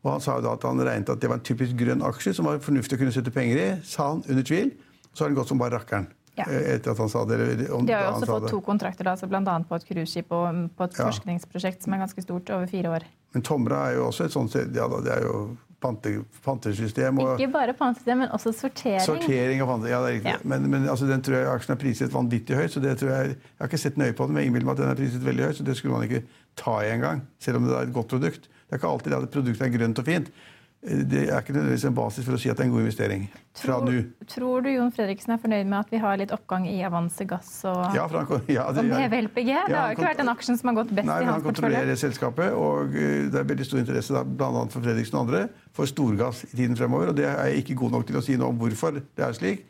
Og 0.04 0.14
han 0.14 0.24
sa 0.24 0.38
jo 0.38 0.46
da 0.46 0.56
at 0.56 0.64
han 0.66 0.80
regnet 0.88 1.12
at 1.12 1.22
det 1.22 1.30
var 1.30 1.42
en 1.42 1.46
typisk 1.46 1.76
grønn 1.78 2.02
aksje 2.08 2.34
som 2.38 2.48
var 2.48 2.62
fornuftig 2.64 2.96
å 2.96 3.02
kunne 3.02 3.14
sette 3.14 3.34
penger 3.36 3.60
i, 3.60 3.68
sa 3.86 4.14
han 4.14 4.24
under 4.26 4.48
tvil. 4.48 4.72
Så 5.12 5.26
har 5.26 5.32
den 5.32 5.38
gått 5.38 5.52
som 5.52 5.60
bare 5.60 5.76
rakkeren. 5.76 6.08
Ja. 6.40 6.46
Eh, 6.48 6.76
etter 6.78 6.94
at 6.94 7.02
han 7.04 7.12
sa 7.12 7.26
det. 7.28 7.40
Om, 7.76 7.86
de 7.86 7.94
har 7.94 8.06
jo 8.08 8.12
også 8.16 8.30
fått 8.30 8.50
to 8.54 8.62
kontrakter, 8.64 9.04
da, 9.04 9.18
altså 9.18 9.28
bl.a. 9.28 9.58
på 9.68 9.76
et 9.76 9.88
cruiseskip 9.90 10.32
og 10.32 10.62
på 10.80 10.88
et 10.88 10.96
ja. 10.96 11.10
forskningsprosjekt 11.10 11.84
som 11.84 11.96
er 11.96 12.06
ganske 12.06 12.24
stort, 12.24 12.50
over 12.56 12.70
fire 12.72 12.94
år. 12.96 13.08
Men 13.36 13.44
Tomra 13.46 13.90
er 13.90 14.00
jo 14.00 14.08
også 14.08 14.30
et 14.30 14.34
sånt 14.34 14.56
ja, 14.56 14.88
det 14.90 15.12
er 15.20 15.28
jo 15.28 15.50
pantesystem. 15.82 17.20
Og, 17.24 17.40
ikke 17.40 17.54
bare 17.54 17.74
pantesystem, 17.78 18.22
men 18.24 18.34
også 18.36 18.54
sortering. 18.56 19.02
Sortering 19.06 19.64
og 19.64 19.72
pante, 19.72 19.90
ja, 19.92 20.02
det 20.04 20.10
er 20.10 20.18
riktig. 20.20 20.36
Ja. 20.36 20.44
Men, 20.44 20.68
men 20.72 20.88
altså, 20.92 21.08
den 21.10 21.24
tror 21.26 21.40
jeg 21.40 21.50
aksjen 21.54 21.76
er 21.76 21.82
priset 21.82 22.14
vanvittig 22.14 22.60
høyt. 22.60 22.76
så 22.76 22.84
det 22.84 22.98
tror 23.00 23.12
Jeg 23.16 23.34
jeg 23.34 23.36
har 23.60 23.72
ikke 23.72 23.82
sett 23.82 23.98
nøye 24.00 24.14
på 24.14 24.28
den, 24.28 24.36
men 24.36 24.44
jeg 24.44 24.52
innbiller 24.52 24.70
meg 24.70 24.78
at 24.78 24.84
den 24.84 24.94
er 24.94 25.00
priset 25.00 25.26
veldig 25.26 25.50
høyt. 25.50 25.58
Så 25.58 25.68
det 25.68 25.78
skulle 25.80 25.96
man 25.96 26.08
ikke 26.08 26.24
ta 26.60 26.78
i 26.84 26.94
engang, 26.94 27.26
selv 27.40 27.62
om 27.62 27.68
det 27.68 27.76
er 27.76 27.88
et 27.88 27.94
godt 27.96 28.16
produkt. 28.16 28.50
Det 28.50 28.76
er 28.76 28.82
ikke 28.82 28.94
alltid 28.94 29.18
at 29.18 29.30
produktet 29.34 29.68
er 29.68 29.76
grønt 29.78 30.02
og 30.02 30.10
fint 30.10 30.32
det 30.80 31.26
er 31.28 31.42
ikke 31.42 31.52
nødvendigvis 31.52 31.84
en 31.90 31.96
basis 31.96 32.24
for 32.24 32.38
å 32.38 32.40
si 32.40 32.48
at 32.48 32.56
det 32.56 32.64
er 32.64 32.70
en 32.70 32.72
god 32.72 32.86
investering. 32.86 33.24
fra 33.60 33.80
nå. 33.84 33.98
Tror 34.32 34.62
du 34.64 34.70
Jon 34.72 34.92
Fredriksen 34.96 35.34
er 35.36 35.40
fornøyd 35.42 35.68
med 35.68 35.76
at 35.82 35.90
vi 35.92 36.00
har 36.00 36.16
litt 36.22 36.32
oppgang 36.32 36.70
i 36.72 36.78
Avanse 36.88 37.26
Gass 37.28 37.50
og, 37.68 37.98
ja, 37.98 38.06
han, 38.08 38.30
ja, 38.48 38.70
det, 38.72 38.86
og 38.88 39.16
LPG? 39.26 39.50
Det 39.50 39.76
har 39.76 39.90
jo 39.90 39.98
ikke 39.98 40.06
vært 40.06 40.22
den 40.22 40.32
aksjen 40.32 40.60
som 40.62 40.72
har 40.72 40.78
gått 40.78 40.94
best 40.96 41.10
nei, 41.10 41.18
i 41.20 41.28
hans 41.28 41.44
portefølje. 41.44 41.76
Han 41.76 41.84
kontrollerer 41.84 42.00
selskapet, 42.00 42.56
og 42.56 42.96
eh, 42.96 43.26
det 43.28 43.42
er 43.42 43.50
veldig 43.50 43.68
stor 43.68 43.82
interesse 43.82 44.16
da, 44.16 44.22
bl.a. 44.24 44.64
for 44.72 44.86
Fredriksen 44.86 45.18
og 45.20 45.26
andre 45.26 45.42
for 45.76 45.92
storgass 45.92 46.46
i 46.48 46.54
tiden 46.54 46.80
fremover. 46.80 47.12
og 47.12 47.20
Det 47.20 47.28
er 47.28 47.50
jeg 47.50 47.66
ikke 47.66 47.76
god 47.82 47.98
nok 47.98 48.08
til 48.08 48.22
å 48.22 48.24
si 48.24 48.38
noe 48.40 48.54
om 48.54 48.62
hvorfor 48.64 49.02
det 49.02 49.26
er 49.26 49.36
slik. 49.36 49.68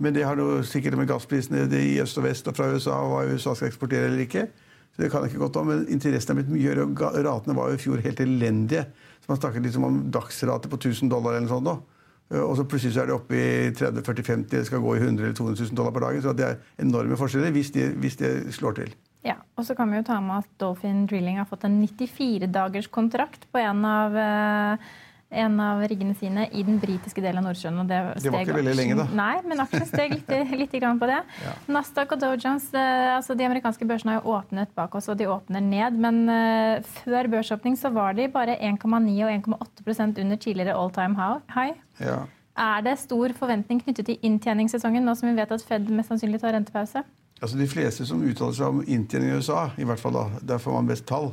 Men 0.00 0.16
det 0.16 0.24
har 0.24 0.38
noe 0.38 0.62
sikkert 0.64 0.96
med 0.96 1.10
gassprisene 1.10 1.66
i 1.76 1.98
øst 2.00 2.16
og 2.22 2.24
vest 2.24 2.48
og 2.48 2.56
fra 2.56 2.70
USA 2.72 2.96
og 3.02 3.12
hva 3.12 3.22
USA 3.28 3.52
skal 3.58 3.68
eksportere 3.68 4.08
eller 4.08 4.24
ikke. 4.24 4.46
Så 4.94 5.04
det 5.04 5.12
kan 5.12 5.26
jeg 5.26 5.34
ikke 5.34 5.44
godt 5.44 5.60
om, 5.60 5.68
Men 5.74 5.84
interessen 5.92 6.32
er 6.32 6.40
blitt 6.40 6.52
mye 6.54 6.64
høyere, 6.70 6.88
og 6.88 7.20
ratene 7.26 7.58
var 7.58 7.68
jo 7.68 7.76
i 7.76 7.82
fjor 7.82 8.00
helt 8.02 8.24
elendige. 8.24 8.86
Man 9.28 9.38
snakker 9.40 9.64
liksom 9.64 9.84
om 9.84 10.02
dagsrate 10.10 10.70
på 10.72 10.80
1000 10.80 11.10
dollar 11.12 11.36
eller 11.36 11.46
noe 11.46 11.52
sånt. 11.52 11.68
Da. 11.68 11.98
Eh, 12.34 12.44
og 12.44 12.56
så 12.58 12.66
plutselig 12.68 12.96
så 12.96 13.04
er 13.04 13.10
det 13.10 13.16
oppe 13.16 13.36
i 13.36 13.48
30-40-50, 13.76 14.46
det 14.52 14.64
skal 14.68 14.84
gå 14.84 14.96
i 14.96 15.02
100 15.02 15.24
eller 15.24 15.36
200 15.36 15.68
000 15.68 15.76
dollar 15.78 15.94
per 15.96 16.06
dag. 16.06 16.22
Så 16.24 16.34
det 16.36 16.46
er 16.46 16.62
enorme 16.84 17.18
forskjeller 17.20 17.54
hvis 17.54 17.72
det 17.74 17.92
de 18.00 18.54
slår 18.54 18.80
til. 18.82 18.96
Ja, 19.26 19.34
og 19.58 19.66
så 19.66 19.74
kan 19.74 19.90
vi 19.90 19.98
jo 19.98 20.06
ta 20.06 20.20
med 20.22 20.44
at 20.44 20.50
Dolphin 20.62 21.02
Drilling 21.10 21.40
har 21.40 21.48
fått 21.50 21.66
en 21.66 21.80
94-dagers 21.82 22.88
kontrakt 22.94 23.48
på 23.52 23.60
en 23.60 23.82
av 23.84 24.14
uh, 24.14 24.92
en 25.30 25.58
av 25.60 25.82
riggene 25.90 26.14
sine 26.16 26.46
i 26.56 26.62
den 26.64 26.78
britiske 26.80 27.20
delen 27.20 27.42
av 27.42 27.50
Nordsjøen. 27.50 27.80
Og 27.82 27.90
det, 27.90 27.98
det 28.24 28.32
var 28.32 28.46
ikke 28.46 28.56
veldig 28.56 28.76
lenge, 28.78 28.96
da. 28.96 29.04
Nei, 29.18 29.34
men 29.44 29.60
aksjen 29.64 29.84
steg 29.88 30.14
litt, 30.14 30.32
litt 30.62 30.76
på 30.78 31.10
det. 31.10 31.18
Ja. 31.44 31.52
Nasdaq 31.76 32.14
og 32.16 32.22
Dow 32.22 32.36
Jones, 32.38 32.70
eh, 32.72 33.10
altså 33.16 33.36
de 33.36 33.44
amerikanske 33.48 33.88
børsene 33.88 34.16
har 34.16 34.22
jo 34.22 34.38
åpnet 34.38 34.72
bak 34.78 34.96
oss, 34.96 35.10
og 35.12 35.18
de 35.20 35.28
åpner 35.28 35.64
ned. 35.64 36.00
Men 36.00 36.24
uh, 36.32 36.88
før 37.02 37.28
børsåpning 37.36 37.76
så 37.76 37.92
var 37.92 38.16
de 38.16 38.30
bare 38.32 38.56
1,9 38.56 38.88
og 39.26 39.34
1,8% 39.36 40.24
under 40.24 40.40
tidligere 40.40 40.76
all 40.78 40.92
time 40.94 41.18
high. 41.18 41.76
Ja. 42.00 42.24
Er 42.58 42.82
det 42.82 42.96
stor 42.98 43.32
forventning 43.38 43.82
knyttet 43.84 44.08
til 44.08 44.24
inntjeningssesongen, 44.26 45.04
nå 45.06 45.14
som 45.14 45.28
vi 45.28 45.36
vet 45.38 45.52
at 45.54 45.62
Fed 45.62 45.92
mest 45.94 46.10
sannsynlig 46.10 46.40
tar 46.42 46.56
rentepause? 46.56 47.04
Altså 47.38 47.58
De 47.58 47.68
fleste 47.70 48.06
som 48.06 48.22
uttaler 48.24 48.56
seg 48.56 48.72
om 48.72 48.80
inntjening 48.82 49.30
i 49.30 49.36
USA, 49.38 49.68
i 49.78 49.86
hvert 49.86 50.00
fall 50.02 50.16
da, 50.16 50.24
der 50.42 50.58
får 50.62 50.74
man 50.74 50.88
best 50.90 51.06
tall, 51.06 51.30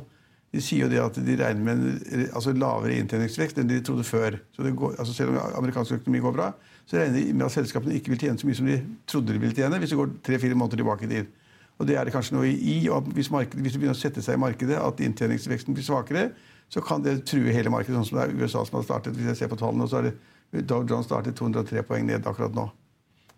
de 0.56 0.62
sier 0.64 0.86
jo 0.86 0.90
det 0.90 1.00
at 1.02 1.18
de 1.20 1.36
regner 1.38 1.62
med 1.62 1.82
en 1.84 2.26
altså 2.26 2.54
lavere 2.56 2.96
inntjeningsvekst 2.96 3.60
enn 3.60 3.68
de 3.70 3.82
trodde 3.84 4.06
før. 4.08 4.38
Så 4.56 4.64
går, 4.64 4.96
altså 4.98 5.14
Selv 5.14 5.34
om 5.34 5.40
amerikansk 5.60 5.98
økonomi 6.00 6.22
går 6.24 6.36
bra, 6.36 6.50
så 6.86 7.00
regner 7.00 7.18
de 7.20 7.34
med 7.34 7.46
at 7.46 7.54
selskapene 7.54 7.96
ikke 7.98 8.14
vil 8.14 8.22
tjene 8.22 8.40
så 8.40 8.48
mye 8.48 8.58
som 8.58 8.70
de 8.70 8.78
trodde 9.10 9.34
de 9.34 9.42
ville 9.42 9.56
tjene 9.56 9.80
hvis 9.82 9.92
det 9.92 10.00
går 10.00 10.14
tre-fire 10.26 10.58
måneder 10.58 10.82
tilbake 10.82 11.06
i 11.06 11.12
tid. 11.12 11.34
Og 11.76 11.88
det 11.88 11.98
er 11.98 12.08
det 12.08 12.14
kanskje 12.14 12.36
noe 12.38 12.48
i. 12.48 12.76
og 12.88 13.10
hvis, 13.12 13.30
markedet, 13.30 13.60
hvis, 13.60 13.74
det 13.74 13.80
begynner 13.82 13.98
å 13.98 14.00
sette 14.00 14.24
seg 14.24 14.38
i 14.38 14.40
markedet, 14.40 14.78
at 14.80 15.02
inntjeningsveksten 15.04 15.76
blir 15.76 15.84
svakere, 15.84 16.30
så 16.72 16.80
kan 16.82 17.04
det 17.04 17.20
true 17.28 17.52
hele 17.52 17.70
markedet, 17.70 17.98
sånn 17.98 18.08
som 18.08 18.18
det 18.18 18.24
er 18.26 18.40
USA 18.40 18.64
som 18.64 18.80
har 18.80 18.86
startet. 18.86 19.16
Hvis 19.18 19.28
jeg 19.34 19.42
ser 19.42 19.52
på 19.52 19.58
tallene, 19.60 19.88
så 19.90 20.00
er 20.00 20.08
det 20.08 20.64
Dow 20.64 20.86
Jones 20.88 21.06
startet 21.10 21.36
203 21.36 21.84
poeng 21.86 22.06
ned 22.08 22.26
akkurat 22.26 22.54
nå. 22.56 22.70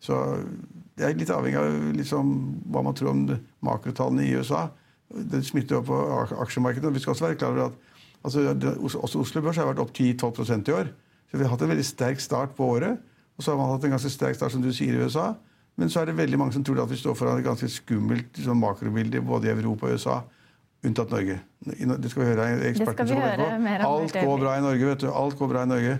Så 0.00 0.14
Det 0.98 1.06
er 1.06 1.14
litt 1.14 1.30
avhengig 1.30 1.58
av 1.58 1.74
liksom, 1.94 2.30
hva 2.74 2.82
man 2.82 2.94
tror 2.98 3.12
om 3.12 3.20
makrotallene 3.62 4.24
i 4.26 4.32
USA. 4.34 4.64
Det 5.08 5.40
smitter 5.46 5.78
jo 5.78 5.82
på 5.88 5.98
aksjemarkedet. 6.44 6.94
Vi 6.94 7.00
skal 7.00 7.14
også 7.14 7.26
være 7.26 7.38
klar 7.40 7.54
over 7.54 7.70
at 7.70 7.76
altså, 8.24 8.42
også 9.00 9.20
Oslo 9.22 9.42
Børs 9.42 9.56
har 9.56 9.68
vært 9.70 9.80
opp 9.82 9.92
10-12% 9.96 10.68
i 10.68 10.74
år. 10.76 10.90
Så 11.30 11.36
vi 11.36 11.44
har 11.44 11.52
hatt 11.52 11.62
en 11.64 11.72
veldig 11.72 11.86
sterk 11.86 12.20
start 12.20 12.56
på 12.56 12.66
året. 12.76 12.98
Og 13.38 13.44
så 13.44 13.52
har 13.52 13.60
man 13.60 13.70
hatt 13.72 13.84
en 13.86 13.94
ganske 13.94 14.10
sterk 14.10 14.36
start, 14.36 14.52
som 14.52 14.64
du 14.64 14.72
sier, 14.74 14.96
i 14.96 15.04
USA. 15.04 15.30
Men 15.78 15.92
så 15.92 16.02
er 16.02 16.10
det 16.10 16.16
veldig 16.18 16.40
mange 16.40 16.56
som 16.56 16.64
tror 16.66 16.82
at 16.82 16.90
vi 16.90 16.98
står 16.98 17.14
foran 17.14 17.38
et 17.38 17.46
ganske 17.46 17.68
skummelt 17.70 18.36
liksom, 18.36 18.58
makrobilde 18.58 19.22
både 19.22 19.46
i 19.46 19.52
Europa 19.54 19.86
og 19.86 19.94
USA, 19.94 20.16
unntatt 20.84 21.12
Norge. 21.14 21.38
Det 21.62 22.10
skal 22.10 22.22
vi 22.24 22.28
høre 22.32 22.48
eksperten 22.72 23.10
som 23.12 23.20
mer 23.22 23.44
om. 23.46 23.68
Alt 23.92 24.16
går 24.18 24.40
bra 24.42 24.56
i 24.58 24.64
Norge, 24.64 24.88
vet 24.90 25.04
du. 25.04 25.08
Alt 25.12 25.38
går 25.38 25.52
bra 25.52 25.62
i 25.62 25.70
Norge. 25.70 25.98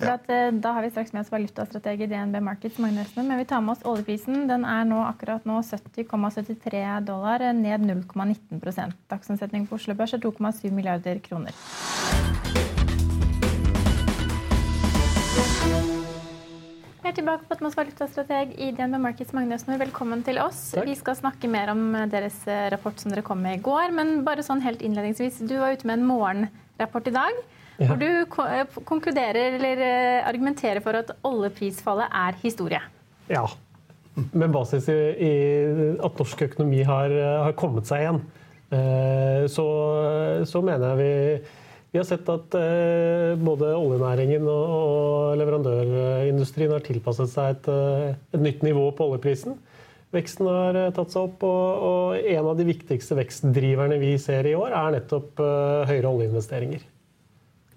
Ja. 0.00 0.14
At, 0.14 0.30
eh, 0.30 0.48
da 0.52 0.72
har 0.72 0.82
vi 0.82 0.90
straks 0.90 1.12
med 1.12 1.20
oss 1.20 1.32
valutastrateg 1.32 2.00
i 2.00 2.06
DNB 2.08 2.40
Markets, 2.40 2.78
Magne 2.80 3.02
Østner. 3.04 3.26
Men 3.28 3.38
vi 3.38 3.44
tar 3.44 3.60
med 3.60 3.74
oss 3.74 3.84
oljeprisen. 3.84 4.46
Den 4.48 4.64
er 4.64 4.86
nå 4.88 5.02
akkurat 5.04 5.44
nå 5.44 5.60
70,73 5.60 7.04
dollar, 7.04 7.44
ned 7.52 7.84
0,19 7.84 8.94
Dagsomsetning 9.10 9.68
på 9.68 9.76
Oslo 9.76 9.94
Børs 9.94 10.14
er 10.16 10.22
2,7 10.24 10.72
milliarder 10.72 11.20
kroner. 11.20 11.52
Vi 17.00 17.08
er 17.08 17.16
tilbake 17.20 17.44
på 17.44 17.58
Atmos 17.58 17.76
valutastrateg 17.76 18.56
i 18.56 18.72
DNB 18.72 18.96
Markets, 19.04 19.36
Magne 19.36 19.60
Nord. 19.60 19.80
Velkommen 19.84 20.24
til 20.24 20.40
oss. 20.40 20.70
Takk. 20.72 20.88
Vi 20.88 20.96
skal 20.96 21.20
snakke 21.20 21.48
mer 21.50 21.74
om 21.74 21.92
deres 22.08 22.40
eh, 22.48 22.70
rapport 22.72 22.96
som 22.96 23.12
dere 23.12 23.26
kom 23.26 23.44
med 23.44 23.58
i 23.58 23.64
går. 23.68 23.92
Men 23.92 24.22
bare 24.24 24.46
sånn 24.46 24.64
helt 24.64 24.80
innledningsvis, 24.80 25.44
du 25.44 25.58
var 25.60 25.76
ute 25.76 25.84
med 25.84 26.00
en 26.00 26.08
morgenrapport 26.08 27.12
i 27.12 27.18
dag. 27.20 27.48
Hvor 27.80 28.00
du 28.00 28.08
eh, 28.46 28.78
konkluderer 28.88 29.56
eller 29.56 29.84
eh, 29.86 30.28
argumenterer 30.28 30.82
for 30.84 31.00
at 31.00 31.14
oljeprisfallet 31.24 32.12
er 32.22 32.38
historie. 32.42 32.82
Ja. 33.30 33.46
Med 34.32 34.52
basis 34.52 34.88
i, 34.90 34.98
i 35.22 35.32
at 36.02 36.18
norsk 36.18 36.42
økonomi 36.50 36.82
har, 36.84 37.14
har 37.46 37.56
kommet 37.56 37.88
seg 37.88 38.04
igjen. 38.04 38.22
Så, 39.50 39.64
så 40.46 40.60
mener 40.62 40.92
jeg 40.92 40.98
vi 41.00 41.14
vi 41.90 41.98
har 41.98 42.06
sett 42.06 42.28
at 42.30 42.54
eh, 42.54 43.32
både 43.40 43.72
oljenæringen 43.74 44.44
og 44.46 45.34
leverandørindustrien 45.40 46.70
har 46.70 46.84
tilpasset 46.86 47.32
seg 47.32 47.56
et, 47.56 47.70
eh, 47.72 48.12
et 48.36 48.44
nytt 48.44 48.62
nivå 48.62 48.84
på 48.94 49.08
oljeprisen. 49.10 49.56
Veksten 50.14 50.46
har 50.46 50.78
eh, 50.78 50.92
tatt 50.94 51.10
seg 51.10 51.26
opp, 51.26 51.42
og, 51.46 51.82
og, 51.88 52.20
en 52.20 52.52
av 52.52 52.54
de 52.60 52.68
viktigste 52.68 53.18
vekstdriverne 53.18 53.98
vi 54.02 54.14
ser 54.22 54.46
i 54.46 54.54
år, 54.58 54.70
er 54.70 54.94
nettopp 55.00 55.42
høyere 55.90 56.14
oljeinvesteringer. 56.14 56.86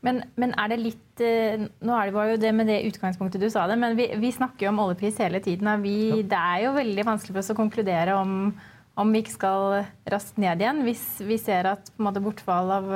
Men, 0.04 0.20
men, 0.36 0.52
er 0.60 0.74
det 0.74 0.78
litt 0.82 1.22
Nå 1.24 1.94
er 1.96 2.10
det 2.12 2.24
jo 2.34 2.40
det 2.42 2.50
med 2.58 2.68
det 2.68 2.82
utgangspunktet 2.90 3.40
du 3.40 3.48
sa 3.54 3.64
det, 3.70 3.78
men 3.80 3.96
vi, 3.96 4.10
vi 4.20 4.34
snakker 4.36 4.66
jo 4.66 4.74
om 4.74 4.82
oljepris 4.84 5.22
hele 5.24 5.40
tiden. 5.44 5.70
Vi, 5.84 5.96
ja. 6.10 6.22
Det 6.34 6.40
er 6.40 6.64
jo 6.66 6.74
veldig 6.76 7.06
vanskelig 7.08 7.36
for 7.38 7.44
oss 7.44 7.52
å 7.54 7.58
konkludere 7.58 8.18
om, 8.20 8.52
om 9.00 9.14
vi 9.16 9.22
ikke 9.24 9.38
skal 9.38 9.78
raskt 10.12 10.42
ned 10.44 10.60
igjen 10.60 10.84
hvis 10.84 11.06
vi 11.24 11.40
ser 11.40 11.72
at 11.72 11.88
på 11.94 12.04
en 12.04 12.10
måte, 12.10 12.24
bortfall 12.26 12.74
av 12.82 12.92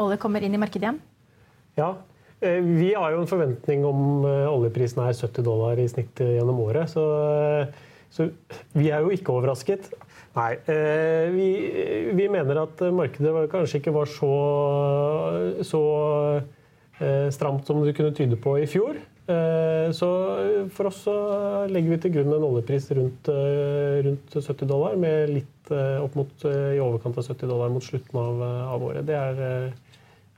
olje 0.00 0.20
kommer 0.20 0.44
inn 0.44 0.54
i 0.54 0.60
markedet 0.60 0.86
igjen? 0.86 1.00
Ja, 1.78 1.94
eh, 2.40 2.60
vi 2.64 2.92
har 2.94 3.14
jo 3.14 3.22
en 3.22 3.30
forventning 3.30 3.84
om 3.88 4.26
eh, 4.28 4.48
oljeprisen 4.50 5.02
er 5.04 5.16
70 5.16 5.46
dollar 5.46 5.80
i 5.80 5.88
snitt 5.90 6.20
eh, 6.22 6.36
gjennom 6.38 6.60
året. 6.64 6.90
Så, 6.92 7.04
så 8.12 8.30
vi 8.76 8.90
er 8.90 9.04
jo 9.04 9.12
ikke 9.14 9.34
overrasket. 9.36 9.90
Nei. 10.36 10.52
Vi, 11.34 11.46
vi, 12.14 12.26
mener 12.30 12.60
at 12.62 12.82
markedet 12.94 13.48
kanskje 13.50 13.80
ikke 13.80 13.94
var 13.96 14.06
så, 14.06 14.28
så 15.66 15.80
stramt 17.34 17.66
som 17.66 17.80
det 17.82 17.96
kunne 17.98 18.14
tyde 18.14 18.38
på 18.38 18.54
i 18.60 18.68
fjor. 18.70 19.00
Så 19.96 20.10
for 20.74 20.90
oss 20.90 21.00
så 21.08 21.16
legger 21.70 21.96
vi 21.96 21.98
til 22.04 22.14
grunn 22.14 22.30
en 22.36 22.46
oljepris 22.46 22.86
rundt, 22.94 23.30
rundt 24.06 24.38
70 24.38 24.70
dollar, 24.70 24.94
med 25.02 25.34
litt 25.34 25.74
opp 25.74 26.14
mot 26.18 26.46
i 26.46 26.78
overkant 26.78 27.18
av 27.18 27.26
70 27.26 27.50
dollar 27.50 27.74
mot 27.74 27.84
slutten 27.84 28.22
av, 28.22 28.46
av 28.76 28.86
året. 28.86 29.06
Det 29.10 29.18
er 29.18 29.42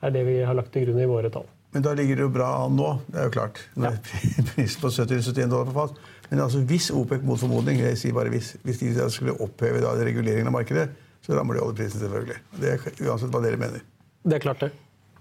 er 0.03 0.15
det 0.15 0.23
vi 0.27 0.39
har 0.43 0.57
lagt 0.59 0.73
til 0.75 0.89
grunn 0.89 1.03
i 1.03 1.09
våre 1.09 1.31
tall. 1.33 1.47
Men 1.73 1.85
da 1.87 1.95
ligger 1.97 2.19
det 2.19 2.27
jo 2.27 2.33
bra 2.35 2.49
an 2.65 2.75
nå. 2.77 2.89
Det 3.07 3.21
er 3.21 3.29
jo 3.29 3.35
klart. 3.39 3.61
Når 3.79 3.95
ja. 3.95 4.01
Prisen 4.51 4.83
på 4.83 4.91
70-71 4.93 5.53
dollar 5.53 5.71
på 5.71 5.77
fat. 5.79 6.01
Men 6.33 6.47
altså, 6.47 6.63
hvis 6.65 6.89
OPEC 6.97 7.25
mot 7.29 7.37
formodning 7.37 7.83
jeg 7.83 7.99
sier 8.01 8.15
bare 8.17 8.33
hvis, 8.33 8.55
hvis 8.65 8.79
de 8.81 9.09
skulle 9.13 9.35
oppheve 9.45 9.83
da, 9.85 9.93
reguleringen 10.01 10.49
av 10.49 10.55
markedet, 10.55 10.87
så 11.23 11.37
rammer 11.37 11.59
de 11.59 11.67
oljeprisen, 11.67 12.01
selvfølgelig. 12.01 12.39
Det 12.57 12.71
er 12.73 12.87
Uansett 13.05 13.35
hva 13.35 13.43
dere 13.45 13.61
mener. 13.61 13.85
Det 14.25 14.39
er 14.39 14.43
klart, 14.43 14.65
det. 14.65 14.71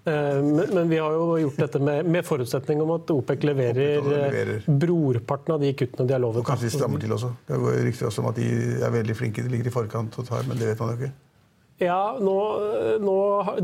Eh, 0.07 0.37
men, 0.39 0.71
men, 0.71 0.87
vi 0.89 0.97
har 0.97 1.13
jo 1.13 1.35
gjort 1.43 1.59
dette 1.61 1.81
med, 1.83 2.07
med 2.09 2.25
forutsetning 2.25 2.79
om 2.81 2.93
at 2.95 3.11
OPEC 3.13 3.43
leverer, 3.45 3.99
leverer, 4.07 4.63
brorparten 4.65 5.57
av 5.57 5.61
de 5.61 5.73
kuttene 5.77 6.07
de 6.07 6.15
har 6.15 6.23
lovet. 6.23 6.41
Og 6.41 6.47
kanskje 6.47 6.71
de 6.71 6.73
strammer 6.77 7.03
til 7.03 7.13
også. 7.17 7.33
Det 7.49 7.59
går 7.65 7.77
rykter 7.89 8.07
også 8.07 8.23
om 8.23 8.31
at 8.31 8.39
de 8.39 8.47
er 8.79 8.95
veldig 8.95 9.17
flinke. 9.19 9.43
De 9.45 9.51
ligger 9.51 9.69
i 9.69 9.75
forkant 9.75 10.17
og 10.17 10.31
tar, 10.31 10.47
men 10.47 10.57
det 10.57 10.71
vet 10.71 10.81
man 10.81 10.95
jo 10.95 11.01
ikke. 11.01 11.11
Ja, 11.81 12.01
nå, 12.21 12.39
nå, 13.01 13.15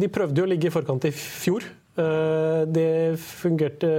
De 0.01 0.09
prøvde 0.09 0.41
jo 0.41 0.45
å 0.45 0.51
ligge 0.51 0.67
i 0.67 0.73
forkant 0.73 1.07
i 1.07 1.13
fjor. 1.15 1.65
Eh, 1.97 2.63
det 2.69 3.17
fungerte 3.17 3.89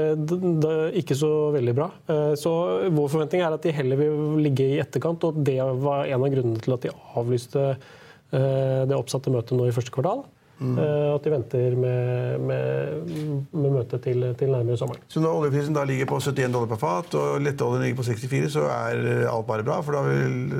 ikke 1.00 1.16
så 1.18 1.30
veldig 1.54 1.74
bra. 1.74 1.90
Eh, 2.06 2.32
så 2.38 2.52
vår 2.94 3.08
forventning 3.10 3.42
er 3.42 3.54
at 3.56 3.64
de 3.66 3.74
heller 3.74 3.98
vil 3.98 4.42
ligge 4.44 4.66
i 4.68 4.78
etterkant, 4.78 5.24
og 5.26 5.40
det 5.46 5.58
var 5.58 6.06
en 6.06 6.22
av 6.22 6.30
grunnene 6.30 6.62
til 6.62 6.76
at 6.76 6.86
de 6.86 6.92
avlyste 7.18 7.64
eh, 7.74 8.82
det 8.86 8.94
oppsatte 8.94 9.34
møtet 9.34 9.58
nå 9.58 9.66
i 9.66 9.74
første 9.74 9.94
kvartal. 9.94 10.22
Mm. 10.58 10.74
At 11.14 11.22
de 11.22 11.30
venter 11.30 11.74
med, 11.78 12.40
med, 12.42 13.10
med 13.54 13.74
møtet 13.76 14.02
til, 14.02 14.24
til, 14.34 14.48
nærmere 14.50 14.74
sommeren. 14.74 15.04
Så 15.06 15.22
når 15.22 15.44
oljeprisen 15.44 15.76
da 15.76 15.84
ligger 15.86 16.08
på 16.10 16.18
71 16.18 16.50
dollar 16.50 16.72
per 16.72 16.80
fat 16.82 17.14
og 17.14 17.36
letteoljen 17.44 17.84
ligger 17.84 18.00
på 18.00 18.06
64, 18.08 18.48
så 18.56 18.64
er 18.66 19.04
alt 19.30 19.46
bare 19.46 19.62
bra? 19.62 19.76
For 19.86 19.94
da 19.94 20.02
vil 20.08 20.50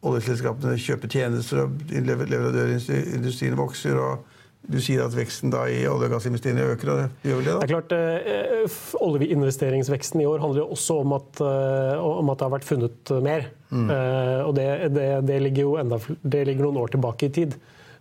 oljeselskapene 0.00 0.80
kjøpe 0.80 1.12
tjenester, 1.12 1.66
og 1.66 1.84
leverandørindustrien 1.92 3.60
vokser. 3.60 4.00
og 4.00 4.24
du 4.66 4.78
sier 4.82 5.04
at 5.04 5.14
veksten 5.14 5.52
i 5.54 5.84
olje- 5.86 6.08
og 6.08 6.12
gassinvesteringene 6.16 6.74
øker? 6.74 6.90
og 6.90 6.98
det 6.98 7.30
gjør 7.30 7.38
vel 7.38 7.46
det 7.46 7.52
da? 7.52 7.60
Det 7.60 7.66
er 7.66 7.72
klart, 7.74 7.92
eh, 7.96 8.76
Oljeinvesteringsveksten 9.06 10.22
i 10.22 10.26
år 10.26 10.42
handler 10.42 10.64
jo 10.64 10.68
også 10.74 10.98
om 11.04 11.14
at, 11.16 11.40
eh, 11.40 12.02
om 12.02 12.30
at 12.30 12.38
det 12.38 12.46
har 12.46 12.54
vært 12.56 12.68
funnet 12.68 13.14
mer. 13.22 13.48
Mm. 13.70 13.88
Eh, 13.90 14.42
og 14.46 14.54
det, 14.58 14.68
det, 14.94 15.08
det, 15.26 15.40
ligger 15.42 15.62
jo 15.62 15.76
enda, 15.80 16.00
det 16.22 16.44
ligger 16.48 16.66
noen 16.66 16.82
år 16.82 16.94
tilbake 16.94 17.28
i 17.28 17.34
tid. 17.38 17.56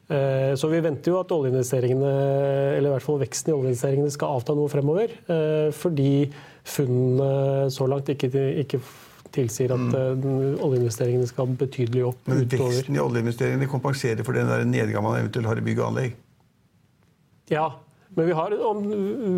Eh, 0.07 0.53
så 0.57 0.69
vi 0.69 0.81
venter 0.86 1.13
jo 1.13 1.22
at 1.22 1.31
oljeinvesteringene, 1.34 2.12
eller 2.77 2.89
i 2.89 2.93
hvert 2.93 3.05
fall 3.05 3.22
veksten 3.22 3.53
i 3.53 3.57
oljeinvesteringene 3.57 4.13
skal 4.13 4.38
avta 4.38 4.57
noe 4.57 4.69
fremover. 4.72 5.15
Eh, 5.29 5.69
fordi 5.74 6.27
funnene 6.65 7.69
så 7.74 7.89
langt 7.89 8.10
ikke, 8.13 8.29
ikke 8.65 8.81
tilsier 9.36 9.74
at 9.75 9.81
mm. 9.91 10.62
oljeinvesteringene 10.63 11.29
skal 11.29 11.50
betydelig 11.60 12.05
opp. 12.10 12.22
Men 12.29 12.45
veksten 12.50 12.98
i 12.98 13.01
oljeinvesteringene 13.01 13.69
kompenserer 13.69 14.25
for 14.25 14.38
den 14.38 14.50
der 14.50 14.65
nedgangen 14.65 15.10
man 15.10 15.19
eventuelt 15.24 15.50
har 15.50 15.62
i 15.62 15.65
bygg 15.65 15.81
og 15.81 15.89
anlegg? 15.91 16.22
Ja, 17.51 17.67
men 18.15 18.29
vi 18.29 18.37
har, 18.37 18.53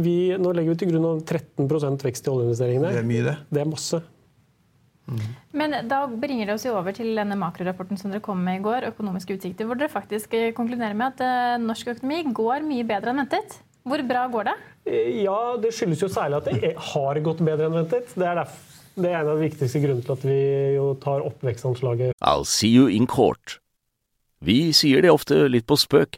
vi, 0.05 0.17
nå 0.37 0.51
legger 0.53 0.75
vi 0.75 0.81
til 0.83 0.91
grunn 0.93 1.23
13% 1.23 2.05
vekst 2.05 2.27
i 2.27 2.31
oljeinvesteringene. 2.31 2.93
Det 2.93 3.01
er 3.01 3.09
mye, 3.09 3.25
det. 3.25 3.35
Det 3.49 3.63
er 3.63 3.69
masse. 3.69 4.01
Mm. 5.07 5.27
Men 5.55 5.75
da 5.87 6.01
bringer 6.11 6.49
det 6.49 6.57
oss 6.57 6.65
jo 6.67 6.75
over 6.75 6.95
til 6.95 7.13
denne 7.15 7.37
makrorapporten 7.39 7.99
som 7.99 8.11
dere 8.11 8.23
kom 8.23 8.41
med 8.43 8.59
i 8.59 8.63
går, 8.65 8.89
økonomiske 8.91 9.37
utsikter, 9.37 9.67
hvor 9.67 9.79
dere 9.79 9.91
faktisk 9.91 10.35
eh, 10.35 10.51
konkluderer 10.55 10.97
med 10.99 11.15
at 11.15 11.23
uh, 11.23 11.63
norsk 11.63 11.93
økonomi 11.95 12.35
går 12.35 12.67
mye 12.67 12.87
bedre 12.87 13.13
enn 13.13 13.23
ventet. 13.23 13.59
Hvor 13.87 14.03
bra 14.03 14.25
går 14.31 14.49
det? 14.49 14.55
Ja, 15.23 15.39
Det 15.63 15.71
skyldes 15.75 16.03
jo 16.03 16.09
særlig 16.11 16.41
at 16.41 16.49
det 16.51 16.73
har 16.91 17.21
gått 17.23 17.39
bedre 17.39 17.69
enn 17.69 17.79
ventet. 17.79 18.11
Det 18.19 18.27
er 18.27 18.43
det 18.97 19.11
er 19.11 19.19
en 19.19 19.29
av 19.29 19.37
de 19.37 19.45
viktigste 19.45 19.79
grunnene 19.83 20.01
til 20.01 20.15
at 20.15 20.23
vi 20.25 20.37
jo 20.73 20.87
tar 21.01 21.21
opp 21.21 21.43
vekstanslaget. 21.45 22.15
I'll 22.17 22.47
see 22.49 22.71
you 22.73 22.87
in 22.89 23.05
court. 23.05 23.59
Vi 24.41 24.73
sier 24.73 25.03
det 25.05 25.11
ofte 25.13 25.43
litt 25.49 25.67
på 25.69 25.77
spøk, 25.77 26.17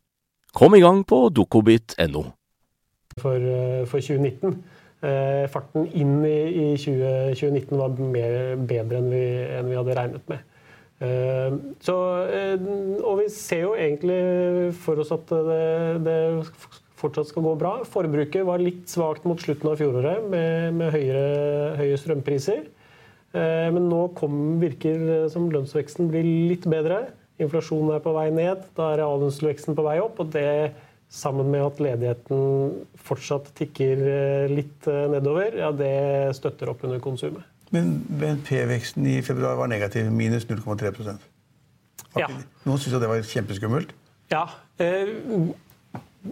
Kom 0.51 0.75
i 0.75 0.81
gang 0.83 1.03
på 1.07 1.29
dokobit.no. 1.31 2.25
For, 3.19 3.35
eh, 3.35 3.83
for 3.87 4.03
2019. 4.03 4.57
Eh, 5.01 5.47
farten 5.49 5.87
inn 5.97 6.19
i, 6.27 6.37
i 6.51 6.65
20, 6.77 7.33
2019 7.39 7.79
var 7.79 7.95
mer, 7.97 8.35
bedre 8.69 8.99
enn 8.99 9.09
vi, 9.09 9.23
enn 9.57 9.69
vi, 9.71 9.77
hadde 9.79 9.95
regnet 9.97 10.27
med. 10.29 10.43
Eh, 11.01 11.55
så, 11.81 11.95
eh, 12.29 12.67
og 12.99 13.23
vi 13.23 13.29
ser 13.33 13.63
jo 13.63 13.71
egentlig 13.73 14.75
for 14.83 15.01
oss 15.01 15.13
at 15.15 15.31
det, 15.31 16.03
det 16.05 16.19
fortsatt 17.01 17.31
skal 17.31 17.47
gå 17.47 17.55
bra. 17.57 17.73
Forbruket 17.87 18.45
var 18.45 18.61
litt 18.61 18.91
svakt 18.91 19.25
mot 19.25 19.41
slutten 19.41 19.71
av 19.71 19.79
fjoråret 19.81 20.27
med, 20.29 20.77
med 20.77 20.93
høyere, 20.93 21.25
høye 21.79 21.97
strømpriser. 21.97 22.67
Eh, 23.31 23.67
men 23.73 23.87
nå 23.89 24.03
kom, 24.19 24.37
virker 24.61 25.25
som 25.31 25.49
lønnsveksten 25.53 26.11
blir 26.11 26.27
litt 26.51 26.67
bedre. 26.69 27.07
Inflasjonen 27.41 27.95
er 27.95 28.03
på 28.03 28.13
vei 28.15 28.29
ned. 28.33 28.63
Da 28.77 28.91
er 28.91 29.01
reallønnsveksten 29.01 29.77
på 29.77 29.85
vei 29.87 29.99
opp. 30.03 30.19
og 30.21 30.31
det 30.35 30.73
sammen 31.11 31.49
med 31.51 31.65
at 31.65 31.79
ledigheten 31.83 32.43
fortsatt 33.03 33.51
tikker 33.57 34.03
eh, 34.07 34.51
litt 34.51 34.87
eh, 34.87 35.07
nedover, 35.11 35.57
ja, 35.59 35.71
det 35.75 36.35
støtter 36.37 36.71
opp 36.71 36.85
under 36.87 37.01
konsumet. 37.03 37.43
Men 37.75 37.97
BNP-veksten 38.07 39.07
i 39.07 39.17
februar 39.23 39.57
var 39.59 39.71
negativ, 39.71 40.07
minus 40.11 40.47
0,3% 40.47 41.27
ja. 42.19 42.27
Noen 42.65 42.79
syntes 42.79 42.99
det 42.99 43.07
var 43.07 43.21
kjempeskummelt? 43.23 43.93
Ja. 44.31 44.41
Eh, 44.83 45.11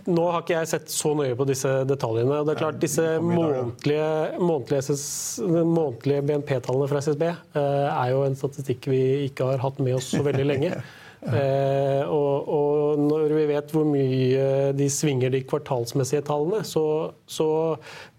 nå 0.06 0.26
har 0.28 0.44
ikke 0.44 0.58
jeg 0.58 0.70
sett 0.72 0.92
så 0.92 1.14
nøye 1.16 1.38
på 1.40 1.48
disse 1.48 1.70
detaljene. 1.88 2.42
og 2.42 2.48
Det 2.48 2.56
er 2.56 2.60
klart, 2.60 2.80
Disse 2.84 3.06
månedlige, 3.24 4.10
månedlige, 4.44 5.64
månedlige 5.66 6.26
BNP-tallene 6.28 6.90
fra 6.92 7.02
SSB 7.04 7.24
er 7.56 8.12
jo 8.12 8.26
en 8.28 8.38
statistikk 8.38 8.90
vi 8.92 9.02
ikke 9.30 9.48
har 9.54 9.64
hatt 9.64 9.80
med 9.84 9.98
oss 9.98 10.12
så 10.12 10.22
veldig 10.28 10.48
lenge. 10.52 10.76
Eh, 11.20 12.04
og, 12.08 12.48
og, 12.48 13.00
når 13.04 13.34
vi 13.36 13.46
vet 13.50 13.72
hvor 13.76 13.88
mye 13.88 14.44
de 14.78 14.90
svinger 14.94 15.34
de 15.34 15.42
kvartalsmessige 15.44 16.24
tallene, 16.30 16.64
så, 16.68 16.84
så 17.28 17.50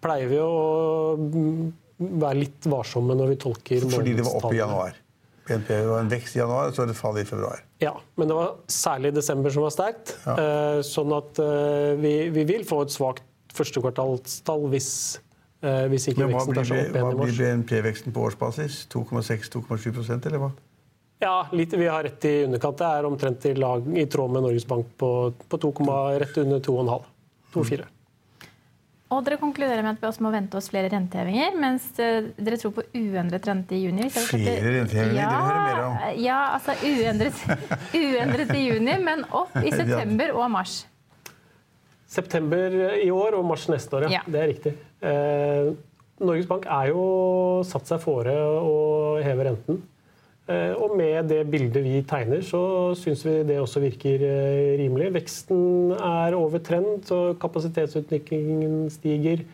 pleier 0.04 0.28
vi 0.28 0.40
å 0.44 0.56
være 2.00 2.40
litt 2.42 2.68
varsomme 2.68 3.16
når 3.16 3.34
vi 3.34 3.38
tolker 3.40 3.86
Fordi 3.88 4.16
det 4.18 4.26
var 4.26 4.36
oppe 4.40 4.56
i 4.56 4.60
januar? 4.60 4.98
BNP 5.50 5.70
var 5.88 6.04
en 6.04 6.10
vekst 6.10 6.36
i 6.36 6.40
januar, 6.40 6.70
så 6.70 6.84
var 6.84 6.92
det 6.92 6.96
fall 6.98 7.18
i 7.18 7.24
februar? 7.26 7.64
Ja, 7.82 7.96
men 8.20 8.30
det 8.30 8.36
var 8.36 8.52
særlig 8.70 9.14
desember 9.16 9.50
som 9.50 9.64
var 9.66 9.74
sterkt. 9.74 10.14
Ja. 10.26 10.36
Eh, 10.36 10.78
sånn 10.86 11.14
at 11.16 11.40
eh, 11.42 11.96
vi, 12.00 12.14
vi, 12.34 12.46
vil 12.48 12.66
få 12.68 12.84
et 12.84 12.94
svakt 12.94 13.26
førstekvartalstall 13.56 14.68
hvis, 14.70 14.90
eh, 15.64 15.86
hvis 15.90 16.10
ikke 16.12 16.28
veksten 16.30 16.60
tar 16.60 16.68
seg 16.68 16.82
opp 16.84 16.94
igjen 16.94 17.00
i 17.00 17.04
mars. 17.08 17.16
Hva 17.16 17.24
blir 17.24 17.40
BNP-veksten 17.40 18.14
på 18.14 18.26
årsbasis? 18.28 18.84
2,6-2,7% 18.94 20.30
eller 20.30 20.44
hva? 20.44 20.52
Ja, 21.20 21.46
litt, 21.52 21.72
vi 21.76 21.86
har 21.86 22.02
rett 22.06 22.24
i 22.24 22.34
underkant. 22.46 22.78
Det 22.80 22.90
er 22.96 23.06
omtrent 23.06 23.44
i, 23.44 23.54
lag, 23.54 23.88
i 23.98 24.06
tråd 24.08 24.32
med 24.32 24.46
Norges 24.46 24.64
Bank 24.66 24.86
på, 24.96 25.08
på 25.52 25.58
2, 25.60 25.72
rett 26.22 26.38
under 26.40 26.62
2,5. 26.64 27.08
2,4. 27.52 27.88
Og 29.10 29.24
dere 29.26 29.36
konkluderer 29.40 29.82
med 29.82 29.96
at 29.96 30.04
vi 30.04 30.06
også 30.06 30.22
må 30.22 30.30
vente 30.30 30.56
oss 30.56 30.70
flere 30.70 30.88
rentehevinger, 30.92 31.56
mens 31.58 31.88
eh, 31.98 32.30
dere 32.38 32.56
tror 32.62 32.72
på 32.76 32.84
uendret 32.94 33.48
rente 33.50 33.74
i 33.74 33.82
juni. 33.82 34.06
Flere 34.14 34.76
rentehevinger? 34.78 35.18
Ja, 35.18 35.28
det 35.34 35.42
hører 35.48 35.60
mer 35.66 35.82
om. 35.82 35.98
Ja, 36.22 36.38
altså 36.54 36.76
uendret, 36.86 37.44
uendret 38.00 38.54
i 38.54 38.64
juni, 38.68 38.96
men 39.02 39.26
opp 39.28 39.58
i 39.60 39.74
september 39.74 40.32
og 40.38 40.46
mars. 40.54 40.78
September 42.10 42.80
i 42.96 43.10
år 43.12 43.36
og 43.38 43.44
mars 43.50 43.68
neste 43.70 43.98
år, 43.98 44.08
ja. 44.08 44.20
ja. 44.20 44.24
Det 44.30 44.40
er 44.40 44.52
riktig. 44.54 44.76
Eh, 45.04 45.72
Norges 46.22 46.48
Bank 46.48 46.70
er 46.70 46.94
jo 46.94 47.04
satt 47.66 47.90
seg 47.90 48.00
fore 48.02 48.32
å 48.62 48.78
heve 49.26 49.50
renten. 49.50 49.82
Eh, 50.50 50.72
og 50.74 50.96
med 50.98 51.28
det 51.30 51.44
bildet 51.50 51.84
vi 51.84 52.00
tegner, 52.08 52.42
så 52.42 52.60
syns 52.98 53.22
vi 53.26 53.36
det 53.46 53.60
også 53.60 53.82
virker 53.84 54.24
eh, 54.26 54.74
rimelig. 54.80 55.12
Veksten 55.14 55.92
er 55.94 56.34
over 56.34 56.58
trend, 56.66 57.04
så 57.06 57.36
kapasitetsutviklingen 57.40 58.88
stiger. 58.90 59.44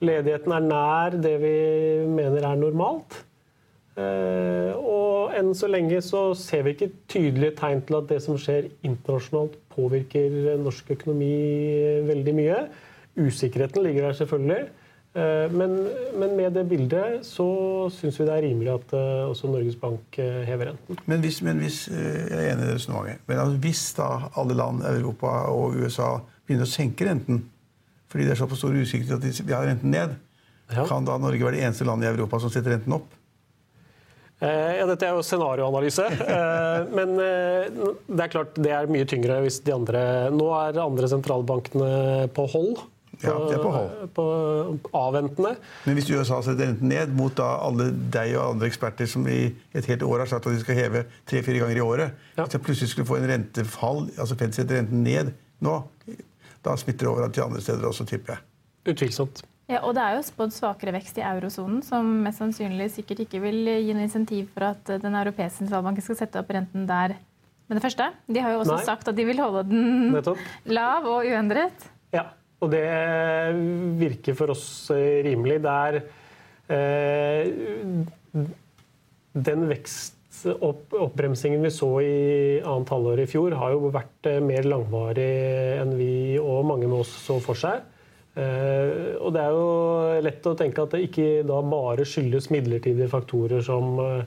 Ledigheten 0.00 0.54
er 0.54 0.64
nær 0.64 1.18
det 1.20 1.34
vi 1.42 1.56
mener 2.08 2.46
er 2.48 2.60
normalt. 2.60 3.18
Eh, 3.98 4.72
og 4.78 5.36
enn 5.36 5.52
så 5.58 5.68
lenge 5.68 6.00
så 6.06 6.30
ser 6.38 6.64
vi 6.64 6.76
ikke 6.76 6.92
tydelige 7.10 7.56
tegn 7.58 7.82
til 7.84 7.98
at 7.98 8.08
det 8.08 8.22
som 8.24 8.38
skjer 8.40 8.70
internasjonalt, 8.86 9.58
påvirker 9.74 10.56
norsk 10.62 10.94
økonomi 10.96 11.34
veldig 12.08 12.34
mye. 12.34 12.62
Usikkerheten 13.18 13.84
ligger 13.84 14.08
der 14.08 14.16
selvfølgelig. 14.22 14.64
Eh, 15.18 15.50
men, 15.50 15.72
men, 16.14 16.36
med 16.36 16.52
det 16.52 16.64
bildet 16.68 17.26
så 17.26 17.48
syns 17.90 18.18
vi 18.20 18.26
det 18.28 18.34
er 18.36 18.44
rimelig 18.44 18.70
at 18.70 18.92
uh, 18.94 19.26
også 19.30 19.50
Norges 19.50 19.78
Bank 19.80 20.18
uh, 20.20 20.42
hever 20.46 20.70
renten. 20.70 20.98
Men 21.10 21.22
hvis, 21.24 21.40
men 21.42 21.62
hvis 21.62 21.80
jeg 21.90 22.36
er 22.36 22.52
enig 22.52 22.68
i 22.68 22.74
resonnementet, 22.76 23.24
men 23.26 23.40
altså 23.42 23.62
hvis 23.64 23.84
da 23.96 24.08
alle 24.38 24.54
land, 24.58 24.84
Europa 24.86 25.32
og 25.50 25.78
USA 25.80 26.10
begynner 26.46 26.68
å 26.68 26.70
senke 26.70 27.08
renten 27.08 27.46
fordi 28.08 28.24
det 28.24 28.32
er 28.32 28.38
så 28.40 28.46
på 28.48 28.56
stor 28.56 28.72
usikkerhet 28.72 29.18
at 29.18 29.24
de, 29.26 29.52
har 29.52 29.66
renten 29.68 29.90
ned, 29.92 30.14
ja. 30.72 30.84
kan 30.88 31.04
da 31.04 31.18
Norge 31.20 31.44
være 31.44 31.58
det 31.58 31.64
eneste 31.66 31.84
landet 31.84 32.08
i 32.08 32.12
Europa 32.14 32.38
som 32.40 32.52
setter 32.52 32.72
renten 32.72 32.94
opp? 32.96 33.10
Ja, 34.40 34.86
Dette 34.86 35.04
er 35.04 35.18
jo 35.18 35.24
scenarioanalyse. 35.26 36.06
Men 36.96 37.12
det 37.18 38.22
er 38.22 38.32
klart 38.32 38.56
det 38.56 38.72
er 38.72 38.88
mye 38.88 39.04
tyngre 39.10 39.42
hvis 39.44 39.58
de 39.66 39.74
andre 39.74 40.00
Nå 40.32 40.46
er 40.56 40.78
andre 40.80 41.10
sentralbankene 41.10 42.30
på 42.32 42.46
hold. 42.54 42.78
Ja, 43.22 43.34
det 43.48 43.56
er 43.56 43.62
på 43.62 43.70
hold. 43.74 44.08
På 44.14 44.24
avventende. 44.94 45.56
Men 45.86 45.96
hvis 45.98 46.10
USA 46.14 46.38
setter 46.46 46.68
renten 46.68 46.88
ned 46.92 47.10
mot 47.18 47.34
da 47.38 47.48
alle 47.66 47.88
deg 48.14 48.36
og 48.38 48.52
andre 48.54 48.68
eksperter 48.70 49.08
som 49.10 49.26
i 49.26 49.40
et 49.74 49.88
helt 49.90 50.04
år 50.06 50.22
har 50.22 50.30
sagt 50.30 50.46
at 50.46 50.54
de 50.54 50.62
skal 50.62 50.78
heve 50.78 51.02
tre-fire 51.26 51.64
ganger 51.64 51.80
i 51.80 51.82
året 51.82 52.12
ja. 52.36 52.44
Hvis 52.44 52.54
jeg 52.54 52.62
plutselig 52.68 52.90
skulle 52.92 53.08
få 53.10 53.18
en 53.18 53.26
rentefall, 53.32 54.04
altså 54.18 54.38
Fed 54.38 54.54
setter 54.54 54.78
renten 54.78 55.02
ned 55.02 55.32
nå, 55.66 55.74
da 56.62 56.76
smitter 56.78 57.08
det 57.08 57.10
over 57.10 57.28
til 57.34 57.42
andre 57.48 57.60
steder 57.64 57.88
også, 57.90 58.06
tipper 58.06 58.36
jeg. 58.36 58.44
Utvilsomt. 58.94 59.42
Ja, 59.68 59.82
og 59.84 59.92
Det 59.98 60.00
er 60.04 60.14
jo 60.16 60.22
spådd 60.24 60.54
svakere 60.54 60.94
vekst 60.94 61.18
i 61.18 61.24
eurosonen, 61.26 61.82
som 61.84 62.06
mest 62.24 62.38
sannsynlig 62.40 62.86
sikkert 62.94 63.24
ikke 63.26 63.42
vil 63.42 63.58
gi 63.68 63.92
noe 63.92 64.06
insentiv 64.06 64.46
for 64.54 64.70
at 64.70 64.94
den 65.02 65.18
europeiske 65.18 65.58
sentralbanken 65.64 66.06
skal 66.06 66.16
sette 66.22 66.40
opp 66.40 66.54
renten 66.54 66.86
der 66.88 67.18
med 67.68 67.76
det 67.76 67.82
første. 67.84 68.06
De 68.32 68.40
har 68.40 68.54
jo 68.54 68.62
også 68.62 68.78
Nei. 68.78 68.84
sagt 68.86 69.10
at 69.10 69.18
de 69.18 69.26
vil 69.28 69.42
holde 69.42 69.66
den 69.68 70.12
Nettopp. 70.14 70.38
lav 70.72 71.04
og 71.10 71.26
uendret. 71.28 71.84
Ja. 72.14 72.22
Og 72.58 72.72
det 72.72 72.84
virker 74.00 74.34
for 74.38 74.50
oss 74.54 74.66
eh, 74.94 75.20
rimelig. 75.26 75.60
Det 75.62 75.74
er 75.74 76.00
eh, 76.74 77.44
den 79.38 79.68
vekstoppbremsingen 79.70 81.62
vi 81.62 81.70
så 81.74 81.90
i 82.02 82.16
annet 82.66 82.90
halvår 82.94 83.22
i 83.22 83.28
fjor, 83.30 83.54
har 83.60 83.74
jo 83.74 83.92
vært 83.94 84.30
eh, 84.30 84.40
mer 84.42 84.66
langvarig 84.66 85.30
enn 85.78 85.94
vi 85.98 86.10
og 86.42 86.66
mange 86.66 86.88
med 86.88 87.04
oss 87.04 87.14
så 87.22 87.38
for 87.44 87.58
seg. 87.58 87.86
Eh, 88.38 89.14
og 89.18 89.32
det 89.34 89.44
er 89.44 89.54
jo 89.54 89.70
lett 90.26 90.50
å 90.50 90.56
tenke 90.58 90.82
at 90.82 90.94
det 90.94 91.06
ikke 91.06 91.46
da 91.46 91.62
bare 91.62 92.06
skyldes 92.06 92.50
midlertidige 92.54 93.10
faktorer 93.10 93.62
som, 93.66 93.94
eh, 94.02 94.26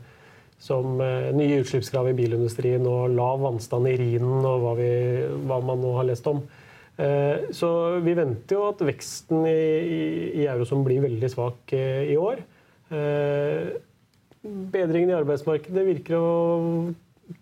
som 0.62 1.00
nye 1.02 1.62
utslippskrav 1.66 2.12
i 2.12 2.18
bilindustrien 2.18 2.88
og 2.88 3.12
lav 3.18 3.44
vannstand 3.44 3.92
i 3.92 3.96
Rhinen 4.00 4.46
og 4.46 4.58
hva, 4.64 4.74
vi, 4.80 4.92
hva 5.50 5.58
man 5.66 5.82
nå 5.84 5.96
har 6.00 6.08
lest 6.12 6.28
om. 6.32 6.44
Eh, 7.00 7.52
så 7.56 7.70
vi 8.04 8.16
venter 8.18 8.58
jo 8.58 8.66
at 8.68 8.82
veksten 8.86 9.46
i, 9.48 9.54
i, 9.54 10.02
i 10.42 10.50
eurosonen 10.52 10.86
blir 10.86 11.04
veldig 11.06 11.30
svak 11.32 11.74
eh, 11.78 12.12
i 12.12 12.18
år. 12.20 12.44
Eh, 12.92 13.72
bedringen 14.44 15.14
i 15.14 15.18
arbeidsmarkedet 15.18 15.86
virker 15.88 16.18
å 16.18 16.28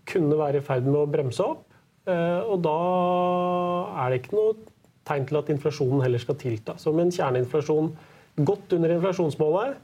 kunne 0.10 0.38
være 0.40 0.62
i 0.62 0.66
ferd 0.66 0.86
med 0.88 1.02
å 1.02 1.10
bremse 1.10 1.44
opp. 1.46 1.66
Og 2.10 2.56
da 2.66 2.78
er 4.02 4.10
det 4.10 4.18
ikke 4.18 4.34
noe 4.34 4.56
tegn 5.06 5.28
til 5.30 5.38
at 5.38 5.52
inflasjonen 5.54 6.02
heller 6.02 6.22
skal 6.22 6.38
tilta. 6.42 6.74
Så 6.82 6.90
med 6.90 7.06
en 7.06 7.14
kjerneinflasjon 7.14 7.92
godt 8.50 8.74
under 8.74 8.96
inflasjonsmålet, 8.96 9.78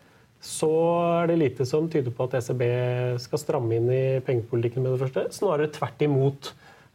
så 0.45 0.71
er 1.21 1.29
det 1.29 1.37
lite 1.39 1.67
som 1.69 1.85
tyder 1.91 2.13
på 2.13 2.25
at 2.25 2.37
ECB 2.39 2.63
skal 3.21 3.41
stramme 3.41 3.77
inn 3.77 3.91
i 3.93 4.03
pengepolitikken 4.25 4.85
med 4.85 4.95
det 4.95 5.03
første. 5.05 5.25
Snarere 5.37 5.69
tvert 5.73 6.01
imot. 6.05 6.51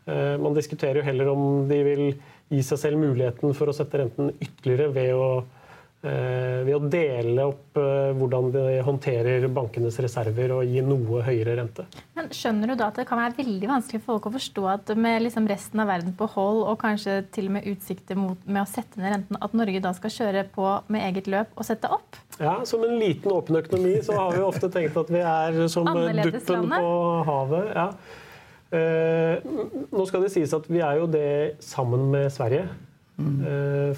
Man 0.07 0.55
diskuterer 0.57 1.01
jo 1.01 1.07
heller 1.07 1.29
om 1.29 1.69
de 1.69 1.77
vil 1.87 2.05
gi 2.51 2.67
seg 2.67 2.83
selv 2.83 3.01
muligheten 3.01 3.57
for 3.57 3.71
å 3.71 3.75
sette 3.75 4.03
renten 4.03 4.33
ytterligere 4.43 4.91
ved 4.91 5.11
å, 5.15 5.27
eh, 6.03 6.63
ved 6.67 6.75
å 6.75 6.89
dele 6.91 7.45
opp 7.47 7.79
eh, 7.79 8.11
hvordan 8.19 8.49
de 8.55 8.63
håndterer 8.87 9.47
bankenes 9.55 10.01
reserver 10.03 10.57
og 10.57 10.65
gi 10.67 10.83
noe 10.83 11.23
høyere 11.27 11.55
rente. 11.61 11.87
Men 12.19 12.33
Skjønner 12.35 12.73
du 12.73 12.75
da 12.81 12.89
at 12.91 12.99
det 12.99 13.07
kan 13.07 13.21
være 13.23 13.39
veldig 13.39 13.69
vanskelig 13.71 14.01
for 14.03 14.17
folk 14.17 14.27
å 14.27 14.35
forstå 14.35 14.65
at 14.73 14.91
med 14.99 15.23
liksom 15.29 15.47
resten 15.51 15.83
av 15.83 15.93
verden 15.93 16.17
på 16.19 16.27
hold, 16.35 16.65
og 16.73 16.81
kanskje 16.83 17.21
til 17.35 17.47
og 17.51 17.55
med 17.59 17.69
utsikter 17.71 18.19
mot, 18.19 18.41
med 18.47 18.65
å 18.65 18.71
sette 18.71 18.99
ned 18.99 19.15
renten, 19.15 19.39
at 19.47 19.55
Norge 19.61 19.83
da 19.85 19.93
skal 19.95 20.15
kjøre 20.17 20.47
på 20.57 20.73
med 20.91 21.07
eget 21.07 21.31
løp 21.31 21.55
og 21.55 21.69
sette 21.69 21.91
opp? 21.91 22.19
Ja, 22.41 22.57
Som 22.67 22.83
en 22.87 22.99
liten 22.99 23.31
åpen 23.31 23.61
økonomi 23.61 24.01
så 24.03 24.19
har 24.19 24.35
vi 24.35 24.43
ofte 24.43 24.73
tenkt 24.73 24.99
at 24.99 25.13
vi 25.13 25.23
er 25.23 25.63
som 25.71 25.87
duppen 25.87 26.75
på 26.75 26.91
havet. 27.31 27.71
ja. 27.77 27.87
Uh, 28.71 29.43
nå 29.91 30.05
skal 30.07 30.23
det 30.25 30.31
sies 30.35 30.53
at 30.55 30.69
vi 30.71 30.83
er 30.85 31.01
jo 31.01 31.09
det 31.11 31.59
sammen 31.65 32.09
med 32.13 32.31
Sverige. 32.35 32.69
Mm. 33.21 33.41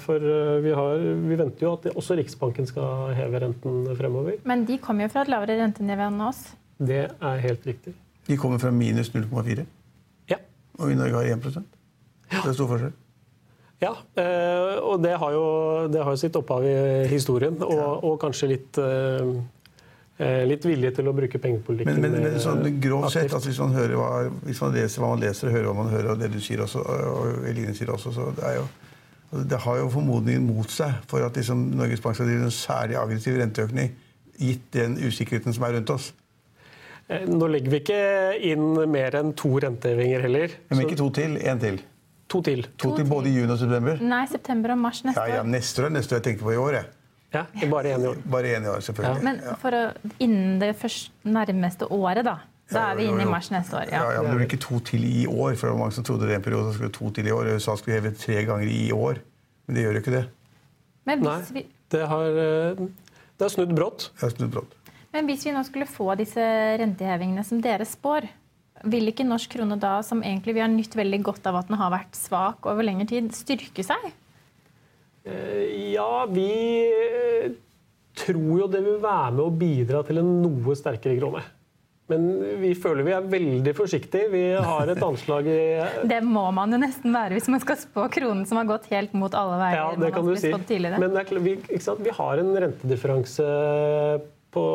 For 0.03 0.19
vi, 0.59 0.71
har, 0.75 0.97
vi, 0.99 1.35
venter 1.39 1.63
jo 1.63 1.69
at 1.77 1.85
også 1.93 2.17
Riksbanken 2.19 2.65
skal 2.67 3.13
heve 3.15 3.39
renten 3.39 3.85
fremover. 3.95 4.41
Men 4.43 4.65
de 4.67 4.75
kommer 4.83 5.05
jo 5.07 5.13
fra 5.13 5.23
et 5.23 5.31
lavere 5.31 5.55
rentenivå 5.61 6.09
enn 6.09 6.25
oss? 6.25 6.41
Det 6.75 7.05
er 7.07 7.39
helt 7.45 7.63
riktig. 7.63 7.93
De 8.27 8.35
kommer 8.41 8.59
fra 8.59 8.73
minus 8.75 9.13
0,4? 9.15 9.63
Ja. 10.27 10.41
Og 10.75 10.91
i 10.91 10.99
Norge 10.99 11.21
har 11.21 11.31
1 11.37 11.47
ja. 11.55 11.63
Det 12.33 12.51
er 12.51 12.57
stor 12.57 12.67
forskjell. 12.73 12.91
Ja, 13.83 13.93
og 14.83 15.01
det 15.03 15.15
har 15.19 15.33
jo, 15.35 15.45
det 15.91 16.03
har 16.03 16.15
jo 16.15 16.19
sitt 16.19 16.35
opphav 16.39 16.63
i 16.67 16.75
historien, 17.11 17.57
og, 17.63 18.03
og 18.03 18.19
kanskje 18.21 18.53
litt 18.53 18.79
Eh, 18.79 19.33
litt 20.47 20.65
vilje 20.67 20.91
til 20.97 21.09
å 21.09 21.13
bruke 21.15 21.39
pengepolitikken 21.41 21.99
Men, 21.99 22.13
men, 22.13 22.25
men 22.27 22.39
sånn, 22.41 22.63
grovt 22.83 23.13
sett, 23.15 23.33
altså, 23.33 23.49
hvis, 23.49 23.59
man 23.63 23.75
hører 23.75 23.95
hva, 23.99 24.09
hvis 24.45 24.61
man 24.63 24.73
leser 24.77 25.03
hva 25.03 25.11
man 25.13 25.23
leser, 25.23 25.49
og 25.49 25.57
hører 25.57 25.69
hva 25.69 25.75
man 25.81 25.91
hører, 25.93 26.09
og 26.13 26.23
det 26.23 26.31
du 26.33 26.39
sier 26.43 26.63
også, 26.63 26.83
og 26.83 27.47
Eline 27.49 27.75
sier 27.77 27.91
også, 27.93 28.13
så 28.15 28.29
det 28.37 28.45
er 28.49 28.57
jo 28.59 28.65
altså, 28.65 29.45
det 29.51 29.61
har 29.65 29.79
jo 29.81 29.91
formodningen 29.93 30.47
mot 30.47 30.73
seg 30.73 30.99
for 31.11 31.25
at 31.25 31.39
liksom, 31.39 31.69
Norges 31.79 32.03
Bank 32.03 32.19
skal 32.19 32.29
drive 32.29 32.49
en 32.49 32.57
særlig 32.57 32.99
aggressiv 33.01 33.39
renteøkning, 33.41 33.95
gitt 34.41 34.67
den 34.75 34.99
usikkerheten 35.01 35.55
som 35.55 35.65
er 35.67 35.77
rundt 35.79 35.93
oss. 35.93 36.11
Eh, 37.11 37.25
nå 37.27 37.49
legger 37.51 37.73
vi 37.73 37.81
ikke 37.83 38.03
inn 38.51 38.69
mer 38.91 39.17
enn 39.19 39.33
to 39.37 39.51
rentehevinger 39.63 40.23
heller. 40.23 40.55
Men 40.71 40.85
ikke 40.85 40.99
to 41.01 41.09
til? 41.15 41.35
Én 41.41 41.59
til? 41.61 41.81
To 42.31 42.41
til. 42.41 42.63
To, 42.65 42.89
to 42.89 42.97
til 42.97 43.09
både 43.09 43.29
i 43.29 43.35
juni 43.35 43.51
og 43.53 43.59
september? 43.61 43.99
Nei, 44.01 44.23
september 44.31 44.73
og 44.73 44.79
mars 44.85 45.03
neste 45.05 45.21
år. 45.21 45.29
Ja, 45.29 45.41
ja, 45.41 45.47
neste 45.47 45.83
år 45.83 45.89
er 45.89 45.97
neste 45.99 46.15
år 46.15 46.21
jeg 46.21 46.27
tenker 46.29 46.47
på 46.47 46.53
i 46.55 46.59
år, 46.61 46.77
jeg. 46.79 46.91
Ja, 47.33 47.45
Bare 47.71 47.95
én 47.95 48.03
i 48.03 48.09
år. 48.11 48.17
Bare 48.29 48.55
én 48.55 48.65
i 48.65 48.69
år, 48.69 48.81
selvfølgelig. 48.85 49.23
Men 49.25 49.39
for 49.61 49.73
å, 49.73 49.83
innen 50.21 50.59
det 50.61 50.73
først, 50.77 51.13
nærmeste 51.25 51.89
året, 51.89 52.23
da. 52.27 52.37
Da 52.73 52.83
er 52.91 52.99
vi 52.99 53.07
inne 53.09 53.25
i 53.25 53.29
mars 53.29 53.49
neste 53.53 53.75
år. 53.77 53.89
Ja, 53.91 54.03
ja, 54.15 54.21
men 54.21 54.31
Det 54.31 54.37
blir 54.39 54.47
ikke 54.47 54.61
to 54.63 54.79
til 54.85 55.03
i 55.05 55.25
år. 55.27 55.55
for 55.55 55.67
det 55.67 55.73
var 55.73 55.81
mange 55.81 55.95
som 55.97 56.05
trodde 56.07 56.29
det 56.29 56.37
en 56.37 56.45
periode 56.45 56.73
skulle 56.73 56.93
to 56.93 57.09
til 57.11 57.27
i 57.27 57.33
år. 57.33 57.51
USA 57.55 57.75
skulle 57.77 57.99
heve 57.99 58.13
tre 58.15 58.45
ganger 58.47 58.69
i 58.69 58.91
år. 58.91 59.19
Men 59.65 59.75
det 59.75 59.83
gjør 59.83 59.97
jo 59.97 60.03
ikke 60.03 60.15
det. 60.15 60.23
Nei, 61.09 61.17
vi... 61.51 61.65
det, 61.91 62.05
har, 62.07 62.39
eh, 62.45 62.85
det 63.37 63.45
har 63.45 63.51
snudd 63.51 63.75
brått. 63.75 64.09
Det 64.15 64.27
har 64.27 64.35
snudd 64.37 64.53
brått. 64.55 64.77
Men 65.13 65.27
hvis 65.29 65.43
vi 65.45 65.53
nå 65.53 65.61
skulle 65.67 65.89
få 65.89 66.15
disse 66.17 66.41
rentehevingene 66.79 67.43
som 67.45 67.59
dere 67.61 67.85
spår, 67.85 68.25
vil 68.89 69.11
ikke 69.11 69.27
norsk 69.27 69.51
krone 69.53 69.77
da, 69.79 69.97
som 70.03 70.23
egentlig 70.23 70.55
vi 70.57 70.63
har 70.63 70.71
nytt 70.71 70.95
veldig 70.97 71.21
godt 71.23 71.45
av 71.51 71.61
at 71.61 71.69
den 71.69 71.79
har 71.79 71.93
vært 71.93 72.17
svak 72.17 72.65
over 72.67 72.83
lengre 72.85 73.07
tid, 73.11 73.29
styrke 73.35 73.85
seg? 73.85 74.09
Eh, 75.23 75.93
ja, 75.93 76.25
vi 76.27 76.49
tror 78.23 78.63
jo 78.63 78.69
det 78.71 78.81
vil 78.85 79.03
være 79.03 79.35
med 79.35 79.43
å 79.45 79.57
bidra 79.63 79.99
til 80.07 80.21
en 80.21 80.31
noe 80.43 80.73
sterkere 80.79 81.19
krone. 81.19 81.43
Men 82.11 82.25
vi 82.59 82.73
føler 82.75 83.05
vi 83.07 83.13
er 83.15 83.27
veldig 83.31 83.71
forsiktige. 83.77 84.25
Vi 84.33 84.41
har 84.59 84.89
et 84.91 85.03
anslag 85.05 85.45
i 85.47 85.59
Det 86.11 86.17
må 86.25 86.51
man 86.55 86.73
jo 86.75 86.79
nesten 86.81 87.13
være 87.15 87.33
hvis 87.37 87.47
man 87.51 87.61
skal 87.63 87.77
spå 87.79 88.07
kronen 88.11 88.45
som 88.49 88.57
har 88.59 88.67
gått 88.69 88.85
helt 88.91 89.13
mot 89.15 89.33
alle 89.39 89.57
veier. 89.61 89.77
Ja, 89.79 89.87
det 89.99 90.11
kan 90.15 90.25
du 90.27 90.35
si. 90.35 90.51
Men 90.99 91.11
vi, 91.47 91.53
vi, 91.69 92.11
har 92.19 92.33
en 92.43 92.51
rentedifferanse 92.65 93.45
på 94.53 94.65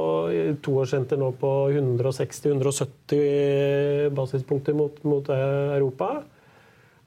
toårsrenter 0.65 1.17
nå 1.21 1.29
på 1.39 1.51
160-170 1.71 4.11
basispunkter 4.17 4.75
mot, 4.75 5.05
mot 5.07 5.29
Europa. 5.31 6.23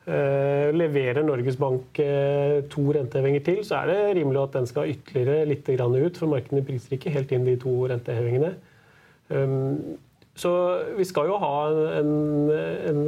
Uh, 0.01 0.71
leverer 0.73 1.21
Norges 1.21 1.59
Bank 1.61 1.99
uh, 2.01 2.63
to 2.73 2.87
rentehevinger 2.95 3.43
til, 3.45 3.59
så 3.61 3.83
er 3.83 3.91
det 3.91 3.97
rimelig 4.17 4.39
at 4.41 4.55
den 4.57 4.65
skal 4.69 4.89
ytterligere 4.89 5.45
litt 5.45 5.67
ut. 5.69 6.17
For 6.17 6.25
markedene 6.31 6.65
priser 6.65 6.97
ikke 6.97 7.13
helt 7.13 7.31
inn 7.31 7.45
de 7.45 7.53
to 7.61 7.73
rentehevingene. 7.91 8.55
Um, 9.29 9.99
så 10.33 10.51
vi 10.97 11.05
skal 11.05 11.29
jo 11.29 11.37
ha 11.37 11.53
en, 11.99 12.49
en, 12.89 13.01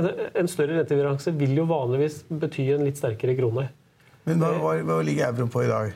en, 0.00 0.24
en 0.34 0.50
større 0.50 0.80
rentedifferanse 0.80 1.36
vil 1.38 1.54
jo 1.54 1.68
vanligvis 1.70 2.24
bety 2.28 2.72
en 2.74 2.86
litt 2.88 2.98
sterkere 2.98 3.36
krone. 3.38 3.68
Men 4.26 4.42
hva, 4.42 4.50
hva, 4.58 4.74
hva 4.82 4.98
ligger 5.06 5.30
euroen 5.30 5.52
på 5.52 5.62
i 5.62 5.70
dag? 5.70 5.94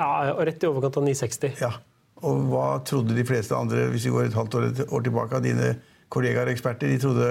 Ja, 0.00 0.32
Rett 0.40 0.64
i 0.64 0.68
overkant 0.70 0.96
av 0.96 1.04
960. 1.04 1.60
Ja. 1.60 1.74
Og 2.24 2.40
hva 2.50 2.66
trodde 2.88 3.16
de 3.16 3.24
fleste 3.24 3.56
andre, 3.56 3.86
hvis 3.92 4.08
vi 4.08 4.12
går 4.14 4.28
et 4.28 4.36
halvt 4.36 4.56
år, 4.58 4.68
år 4.88 5.04
tilbake, 5.04 5.36
av 5.36 5.44
dine 5.44 5.74
kollegaer 6.12 6.50
og 6.50 6.56
eksperter? 6.56 6.90
De 6.90 6.98
trodde 7.02 7.30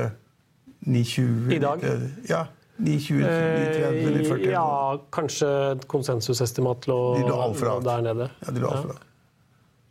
9,20 0.88 1.54
I 1.56 1.60
dag? 1.63 1.86
Ja. 2.30 2.46
9,20, 2.80 3.26
9,30, 3.28 4.24
9,40? 4.24 4.46
Ja, 4.54 4.65
kanskje 5.12 5.48
et 5.74 5.86
konsensusestimat 5.92 6.88
lå, 6.88 7.00
lå 7.28 7.80
der 7.84 8.06
nede. 8.06 8.30
Ja, 8.39 8.54
de 8.56 8.63
lå 8.63 8.70
altfor 8.72 8.94
lavt. 8.94 9.08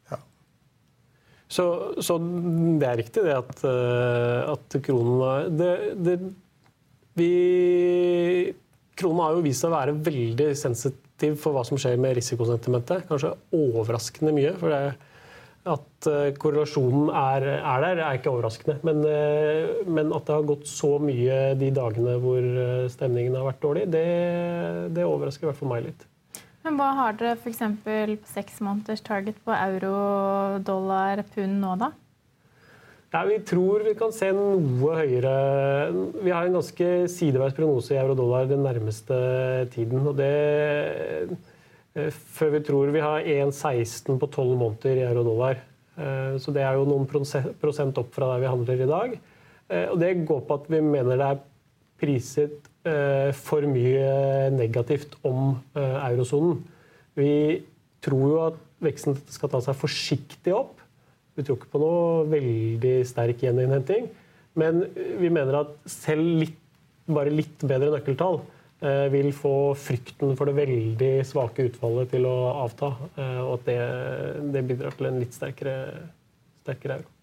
Ja. 0.08 0.18
Så, 1.52 1.66
så, 2.00 2.16
det 2.80 2.88
er 2.88 3.00
riktig 3.02 3.26
det 3.26 3.34
at, 3.36 3.60
eh, 3.68 4.54
at 4.54 4.78
kronen 4.86 5.52
det, 5.58 5.74
det, 6.00 6.16
vi, 7.18 7.28
Kronen 8.98 9.22
har 9.22 9.36
jo 9.36 9.44
vist 9.44 9.62
seg 9.62 9.70
å 9.70 9.76
være 9.76 9.98
veldig 10.08 10.48
sensitiv 10.58 11.36
for 11.42 11.54
hva 11.54 11.66
som 11.68 11.78
skjer 11.78 12.00
med 12.00 12.16
risikosentimentet. 12.18 13.04
Kanskje 13.10 13.36
overraskende 13.54 14.32
mye. 14.34 14.56
for 14.58 14.72
det 14.72 14.80
at 15.66 16.08
eh, 16.08 16.30
korrelasjonen 16.38 17.08
er, 17.10 17.46
er, 17.58 17.84
der, 17.84 18.02
er 18.04 18.18
ikke 18.18 18.32
overraskende. 18.32 18.78
Men, 18.86 19.02
eh, 19.04 19.82
men, 19.86 20.12
at 20.14 20.28
det 20.28 20.36
har 20.36 20.46
gått 20.48 20.68
så 20.70 20.96
mye 21.02 21.40
de 21.58 21.70
dagene 21.74 22.18
hvor 22.22 22.38
eh, 22.42 22.86
stemningen 22.92 23.36
har 23.38 23.48
vært 23.50 23.62
dårlig, 23.64 23.86
det, 23.92 24.06
det 24.96 25.06
overrasker 25.06 25.46
i 25.46 25.50
hvert 25.50 25.60
fall 25.60 25.72
meg 25.74 25.88
litt. 25.88 26.06
Men 26.66 26.76
Hva 26.78 26.90
har 26.98 27.16
dere 27.16 27.36
f.eks. 27.38 27.62
på 27.84 27.96
seks 28.28 28.60
måneders 28.64 29.02
target 29.04 29.38
på 29.44 29.54
euro, 29.54 30.58
dollar, 30.64 31.22
pund 31.34 31.60
nå, 31.62 31.74
da? 31.80 31.92
Ja, 33.08 33.22
vi 33.24 33.38
tror 33.40 33.86
vi 33.86 33.94
kan 33.96 34.10
se 34.12 34.26
noe 34.36 34.96
høyere 34.98 35.30
Vi 36.20 36.28
har 36.28 36.44
en 36.44 36.58
ganske 36.58 36.88
sideveis 37.08 37.54
prognose 37.56 37.94
i 37.94 38.00
euro-dollar 38.02 38.50
den 38.50 38.60
nærmeste 38.66 39.16
tiden. 39.72 40.04
og 40.10 40.18
det 40.18 41.38
før 42.14 42.54
vi 42.54 42.62
tror 42.66 42.92
vi 42.94 43.02
har 43.02 43.26
1,16 43.26 44.18
på 44.20 44.28
12 44.28 44.54
måneder 44.60 45.00
i 45.00 45.04
euro-dollar. 45.08 45.60
Eh, 45.98 46.34
så 46.40 46.54
det 46.54 46.64
er 46.64 46.78
jo 46.78 46.86
noen 46.88 47.06
prosent 47.08 48.00
opp 48.00 48.12
fra 48.14 48.32
der 48.32 48.44
vi 48.44 48.50
handler 48.52 48.82
i 48.82 48.90
dag. 48.90 49.14
Eh, 49.68 49.86
og 49.90 49.98
det 50.00 50.14
går 50.28 50.44
på 50.46 50.58
at 50.60 50.68
vi 50.70 50.82
mener 50.84 51.18
det 51.18 51.30
er 51.34 51.46
priset 51.98 52.64
for 53.36 53.66
mye 53.68 54.48
negativt 54.54 55.18
om 55.26 55.58
eurosonen. 55.76 56.62
Vi 57.18 57.58
tror 58.00 58.22
jo 58.30 58.38
at 58.46 58.60
veksten 58.80 59.18
skal 59.28 59.50
ta 59.52 59.58
seg 59.60 59.76
forsiktig 59.76 60.54
opp. 60.56 60.78
Vi 61.36 61.44
tror 61.44 61.58
ikke 61.58 61.68
på 61.74 61.80
noe 61.82 62.22
veldig 62.30 62.94
sterk 63.10 63.42
gjeninnhenting. 63.44 64.06
Men 64.56 64.86
vi 64.94 65.28
mener 65.28 65.58
at 65.58 65.74
selv 65.90 66.38
litt, 66.46 66.56
bare 67.10 67.34
litt 67.34 67.66
bedre 67.66 67.90
nøkkeltall 67.92 68.40
Eh, 68.40 68.57
vil 69.10 69.32
få 69.34 69.74
frykten 69.74 70.36
for 70.38 70.46
det 70.46 70.54
veldig 70.54 71.12
svake 71.26 71.66
utfallet 71.66 72.12
til 72.14 72.26
å 72.30 72.36
avta. 72.62 72.92
Eh, 73.18 73.38
og 73.42 73.54
at 73.58 73.70
det, 73.70 73.78
det 74.54 74.64
bidrar 74.68 74.94
til 74.94 75.08
en 75.10 75.18
litt 75.18 75.34
sterkere, 75.34 75.76
sterkere 76.62 77.00
euro. 77.00 77.14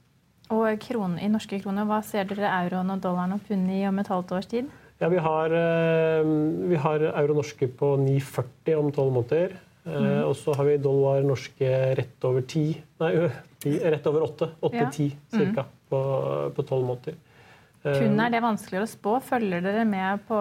Og 0.56 0.82
kronen, 0.84 1.18
i 1.24 1.30
norske 1.32 1.58
kroner, 1.64 1.88
hva 1.90 2.02
ser 2.06 2.28
dere 2.30 2.52
euroen 2.62 2.92
og 2.94 3.00
dollaren 3.02 3.38
og 3.38 3.46
pundet 3.48 3.80
i 3.80 3.86
om 3.88 4.02
et 4.02 4.12
halvt 4.12 4.36
års 4.38 4.50
tid? 4.52 4.68
Ja, 5.00 5.10
vi 5.12 5.20
har, 5.20 5.56
eh, 5.56 6.28
vi 6.72 6.80
har 6.80 7.08
euro 7.14 7.40
norske 7.40 7.68
på 7.68 7.96
9,40 8.04 8.76
om 8.80 8.92
tolv 8.92 9.16
måneder. 9.16 9.56
Mm. 9.86 10.26
Og 10.26 10.34
så 10.34 10.54
har 10.58 10.66
vi 10.66 10.80
dollar 10.82 11.22
norske 11.22 11.68
rett 11.94 12.24
over 12.26 12.42
10, 12.42 12.72
nei, 13.04 13.10
rett 13.94 14.08
over 14.10 14.24
8. 14.26 14.48
8-10 14.66 15.12
ja. 15.14 15.44
ca. 15.54 15.66
Mm. 15.94 16.54
på 16.56 16.64
tolv 16.66 16.88
måneder. 16.88 17.20
Kun 17.86 18.18
er 18.18 18.32
det 18.34 18.42
vanskeligere 18.42 18.88
å 18.88 18.90
spå. 18.90 19.20
Følger 19.22 19.62
dere 19.62 19.84
med 19.86 20.24
på 20.26 20.38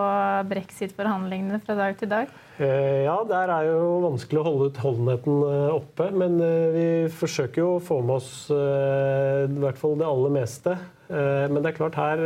brexit-forhandlingene 0.49 1.61
fra 1.65 1.77
dag 1.77 1.99
til 2.01 2.09
dag? 2.09 2.31
Eh, 2.57 3.03
ja, 3.05 3.17
der 3.29 3.51
er 3.51 3.67
jo 3.69 3.99
vanskelig 4.05 4.41
å 4.41 4.45
holde 4.47 4.69
utholdenheten 4.71 5.41
eh, 5.49 5.73
oppe. 5.75 6.07
Men 6.15 6.39
eh, 6.41 6.69
vi 6.75 6.87
forsøker 7.13 7.61
jo 7.61 7.73
å 7.75 7.83
få 7.83 7.99
med 8.05 8.17
oss 8.21 8.31
i 8.55 9.59
hvert 9.61 9.81
fall 9.81 9.99
det 10.01 10.07
aller 10.09 10.33
meste. 10.39 10.77
Men 11.09 11.61
det 11.61 11.69
er 11.69 11.77
klart 11.77 11.99
her 12.01 12.23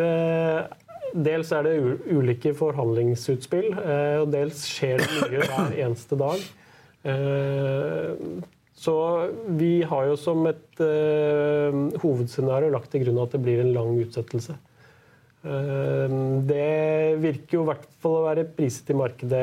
Dels 1.09 1.48
er 1.57 1.64
det 1.64 1.72
ulike 2.12 2.52
forhandlingsutspill, 2.54 3.72
og 4.20 4.26
dels 4.28 4.61
skjer 4.68 5.00
det 5.00 5.07
mye 5.09 5.46
hver 5.48 5.72
eneste 5.87 6.18
dag. 6.20 6.42
Så 8.76 8.96
vi 9.57 9.70
har 9.88 10.11
jo 10.11 10.18
som 10.20 10.44
et 10.52 10.83
hovedscenario 12.04 12.68
lagt 12.76 12.92
til 12.92 13.07
grunn 13.07 13.22
at 13.24 13.33
det 13.35 13.40
blir 13.42 13.64
en 13.64 13.72
lang 13.72 13.96
utsettelse. 14.04 14.59
Ehm, 15.46 16.46
det 16.48 17.18
virker 17.22 17.59
jo 17.59 17.64
i 17.64 17.68
hvert 17.70 17.85
fall 18.03 18.16
å 18.18 18.24
være 18.27 18.46
priset 18.57 18.90
i 18.90 18.96
markedet 18.98 19.42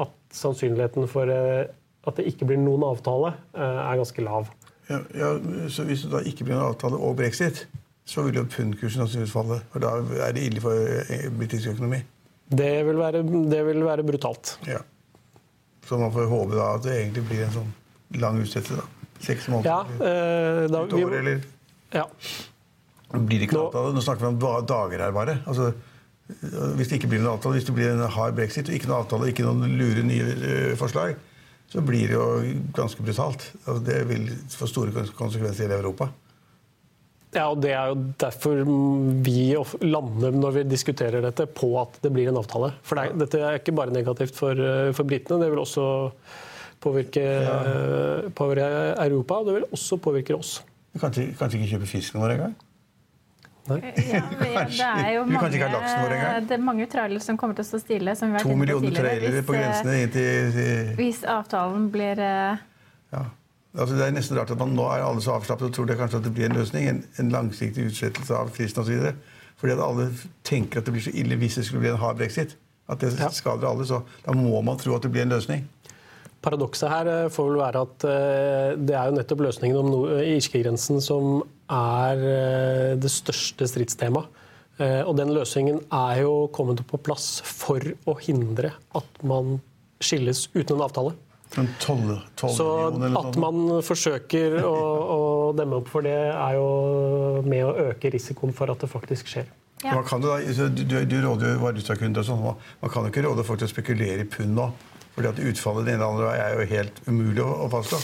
at 0.00 0.14
sannsynligheten 0.36 1.08
for 1.10 1.32
eh, 1.32 1.66
at 2.06 2.18
det 2.20 2.28
ikke 2.30 2.48
blir 2.48 2.60
noen 2.62 2.86
avtale, 2.86 3.34
eh, 3.56 3.80
er 3.82 4.00
ganske 4.00 4.24
lav. 4.24 4.48
Ja, 4.88 5.00
ja, 5.18 5.32
så 5.72 5.84
Hvis 5.84 6.06
det 6.06 6.12
da 6.12 6.22
ikke 6.22 6.46
blir 6.46 6.54
noen 6.54 6.70
avtale 6.70 6.98
og 7.02 7.16
brexit, 7.18 7.66
så 8.06 8.22
vil 8.22 8.38
jo 8.38 8.44
pundkursen 8.46 9.02
sannsynligvis 9.02 9.34
falle. 9.34 9.60
Og 9.74 9.82
da 9.82 9.94
er 10.28 10.36
det 10.36 10.44
ille 10.46 10.62
for 10.62 10.72
eh, 11.02 11.26
britisk 11.34 11.74
økonomi. 11.74 12.00
Det 12.46 12.74
vil, 12.86 12.98
være, 12.98 13.24
det 13.50 13.62
vil 13.66 13.82
være, 13.82 14.04
brutalt. 14.06 14.54
Ja. 14.70 14.78
Så 15.86 15.98
man 15.98 16.12
får 16.14 16.28
håpe 16.30 16.54
da 16.54 16.68
at 16.76 16.84
det 16.86 16.94
egentlig 17.00 17.24
blir 17.26 17.42
en 17.46 17.56
sånn 17.56 17.72
lang 18.22 18.38
utsettelse. 18.38 18.86
Seks 19.26 19.48
måneder? 19.50 19.72
Ja, 19.72 20.06
eh, 20.06 20.66
da, 20.70 20.84
et 20.84 20.94
år, 20.94 21.16
eller? 21.18 21.42
Ja. 21.94 22.04
Blir 23.14 23.38
det 23.38 23.46
ikke 23.46 23.58
Nå, 23.58 23.68
avtale. 23.68 23.94
Nå 23.94 24.02
snakker 24.02 24.24
vi 24.24 24.32
om 24.32 24.66
dager 24.66 25.04
her, 25.04 25.14
bare. 25.14 25.38
Altså, 25.46 25.70
Hvis 26.74 26.90
det 26.90 26.98
ikke 26.98 27.12
blir 27.12 27.22
noen 27.22 27.36
avtale, 27.36 27.54
hvis 27.54 27.68
det 27.68 27.74
blir 27.76 27.92
en 27.92 28.02
hard 28.10 28.34
brexit 28.34 28.66
og 28.66 28.74
ikke 28.74 28.90
noen 28.90 29.04
avtale, 29.04 29.28
ikke 29.30 29.46
noen 29.46 29.76
lure 29.78 30.02
nye 30.02 30.32
eh, 30.34 30.72
forslag, 30.78 31.14
så 31.70 31.82
blir 31.86 32.10
det 32.10 32.16
jo 32.16 32.24
ganske 32.74 33.02
brutalt. 33.02 33.44
Altså, 33.62 33.78
det 33.86 34.00
vil 34.08 34.24
få 34.50 34.66
store 34.70 35.06
konsekvenser 35.14 35.70
i 35.70 35.78
Europa. 35.78 36.10
Ja, 37.36 37.46
og 37.52 37.60
Det 37.62 37.70
er 37.76 37.92
jo 37.92 38.00
derfor 38.18 38.64
vi 39.22 39.54
lander 39.86 40.34
når 40.34 40.58
vi 40.58 40.66
diskuterer 40.66 41.22
dette, 41.22 41.46
på 41.46 41.70
at 41.78 42.00
det 42.02 42.10
blir 42.10 42.32
en 42.32 42.42
avtale. 42.42 42.72
For 42.82 42.98
det 42.98 43.22
dette 43.22 43.42
er 43.46 43.60
ikke 43.60 43.76
bare 43.76 43.94
negativt 43.94 44.34
for, 44.34 44.58
eh, 44.58 44.90
for 44.96 45.06
britene, 45.06 45.38
det 45.44 45.52
vil 45.54 45.62
også 45.62 45.86
påvirke, 46.82 47.22
ja. 47.22 47.56
påvirke, 48.34 48.66
Europa, 49.06 49.38
og 49.40 49.46
det 49.46 49.60
vil 49.60 49.72
også 49.72 50.02
påvirke 50.02 50.34
oss. 50.36 50.58
Kanskje, 50.98 51.30
kanskje 51.38 51.60
ikke 51.60 51.76
kjøpe 51.76 51.88
fisken 51.90 52.22
vår 52.22 52.34
engang? 52.34 52.54
Ja, 53.66 54.20
det 54.42 54.86
er 54.86 55.10
jo 55.16 55.24
mange, 55.26 55.50
det 56.46 56.54
er 56.54 56.62
mange 56.62 56.86
trailere 56.90 57.22
som 57.24 57.38
kommer 57.40 57.56
til 57.58 57.66
å 57.66 57.68
stå 57.70 57.80
stille. 57.82 58.14
to 58.14 58.54
millioner 58.54 58.94
trailere 58.94 59.42
på 59.46 59.56
grensene 59.56 59.96
inn 60.04 60.12
til 60.14 60.94
Hvis 60.98 61.24
avtalen 61.26 61.90
blir 61.94 62.22
uh... 62.22 62.62
Ja. 63.14 63.24
Altså, 63.76 63.96
det 63.98 64.06
er 64.06 64.14
nesten 64.16 64.38
rart 64.38 64.50
at 64.54 64.60
man 64.60 64.72
nå 64.72 64.86
er 64.88 65.02
alle 65.04 65.20
så 65.20 65.34
avslappet 65.36 65.68
og 65.68 65.74
tror 65.76 65.88
det 65.90 65.98
kanskje 65.98 66.22
at 66.22 66.28
det 66.28 66.32
blir 66.36 66.48
en 66.48 66.56
løsning. 66.56 66.86
En, 66.88 67.02
en 67.20 67.32
langsiktig 67.34 67.90
utsettelse 67.90 68.36
av 68.36 68.52
fristen 68.56 68.82
osv. 68.82 69.10
Fordi 69.60 69.74
at 69.74 69.82
alle 69.84 70.06
tenker 70.46 70.80
at 70.80 70.88
det 70.88 70.94
blir 70.96 71.04
så 71.04 71.12
ille 71.12 71.36
hvis 71.40 71.58
det 71.60 71.66
skulle 71.66 71.84
bli 71.84 71.92
en 71.92 72.00
hard 72.00 72.16
brexit. 72.20 72.56
At 72.88 73.02
det 73.02 73.12
skader 73.36 73.68
alle. 73.68 73.84
Så 73.88 74.00
da 74.24 74.36
må 74.36 74.62
man 74.64 74.80
tro 74.80 74.96
at 74.96 75.04
det 75.04 75.12
blir 75.12 75.26
en 75.26 75.34
løsning. 75.34 75.66
Paradokset 76.46 76.88
her 76.92 77.10
eh, 77.10 77.28
får 77.32 77.50
vel 77.50 77.60
være 77.60 77.84
at 77.84 78.06
eh, 78.06 78.72
det 78.78 78.96
er 78.96 79.10
jo 79.10 79.16
nettopp 79.18 79.44
løsningen 79.48 79.78
om 79.80 80.08
irskegrensen 80.22 81.02
som 81.02 81.40
er 81.72 82.26
eh, 82.32 82.96
det 83.00 83.12
største 83.12 83.68
stridstemaet. 83.70 84.42
Og 84.76 85.14
den 85.16 85.30
løsningen 85.32 85.78
er 85.88 86.18
jo 86.20 86.50
kommet 86.52 86.82
på 86.84 86.98
plass 87.00 87.38
for 87.40 87.80
å 87.80 88.12
hindre 88.20 88.74
at 88.98 89.22
man 89.24 89.54
skilles 90.04 90.50
uten 90.52 90.74
en 90.76 90.82
avtale. 90.84 91.14
En 91.56 91.68
12, 91.80 92.18
12 92.36 92.52
så 92.52 92.66
at 93.16 93.38
man 93.40 93.78
forsøker 93.86 94.58
å, 94.66 94.74
å, 95.14 95.20
demme 95.56 95.78
opp 95.80 95.88
for 95.88 96.04
det, 96.04 96.16
er 96.28 96.58
jo 96.58 96.66
med 97.46 97.62
å 97.64 97.70
øke 97.86 98.10
risikoen 98.12 98.52
for 98.56 98.72
at 98.72 98.84
det 98.84 98.90
faktisk 98.92 99.30
skjer. 99.32 99.48
Ja. 99.84 99.94
Man 99.94 100.04
kan 100.08 100.20
da, 100.24 100.36
du, 100.42 100.96
du 101.08 101.16
råder 101.22 101.54
jo 101.54 101.62
valutakunder 101.62 102.24
og 102.24 102.28
sånn. 102.28 102.44
Man 102.82 102.92
kan 102.92 103.06
jo 103.06 103.12
ikke 103.14 103.24
råde 103.28 103.44
folk 103.46 103.60
til 103.62 103.68
å 103.68 103.72
spekulere 103.72 104.24
i 104.24 104.28
pund 104.28 104.56
nå. 104.56 104.70
Fordi 105.16 105.30
at 105.30 105.40
utfallet 105.40 105.86
den 105.86 105.96
ene 105.96 106.04
eller 106.04 106.28
andre 106.28 106.32
er 106.36 106.56
jo 106.58 106.70
helt 106.74 106.98
umulig 107.08 107.44
å, 107.44 107.50
å 107.64 107.68
fastslå. 107.72 108.00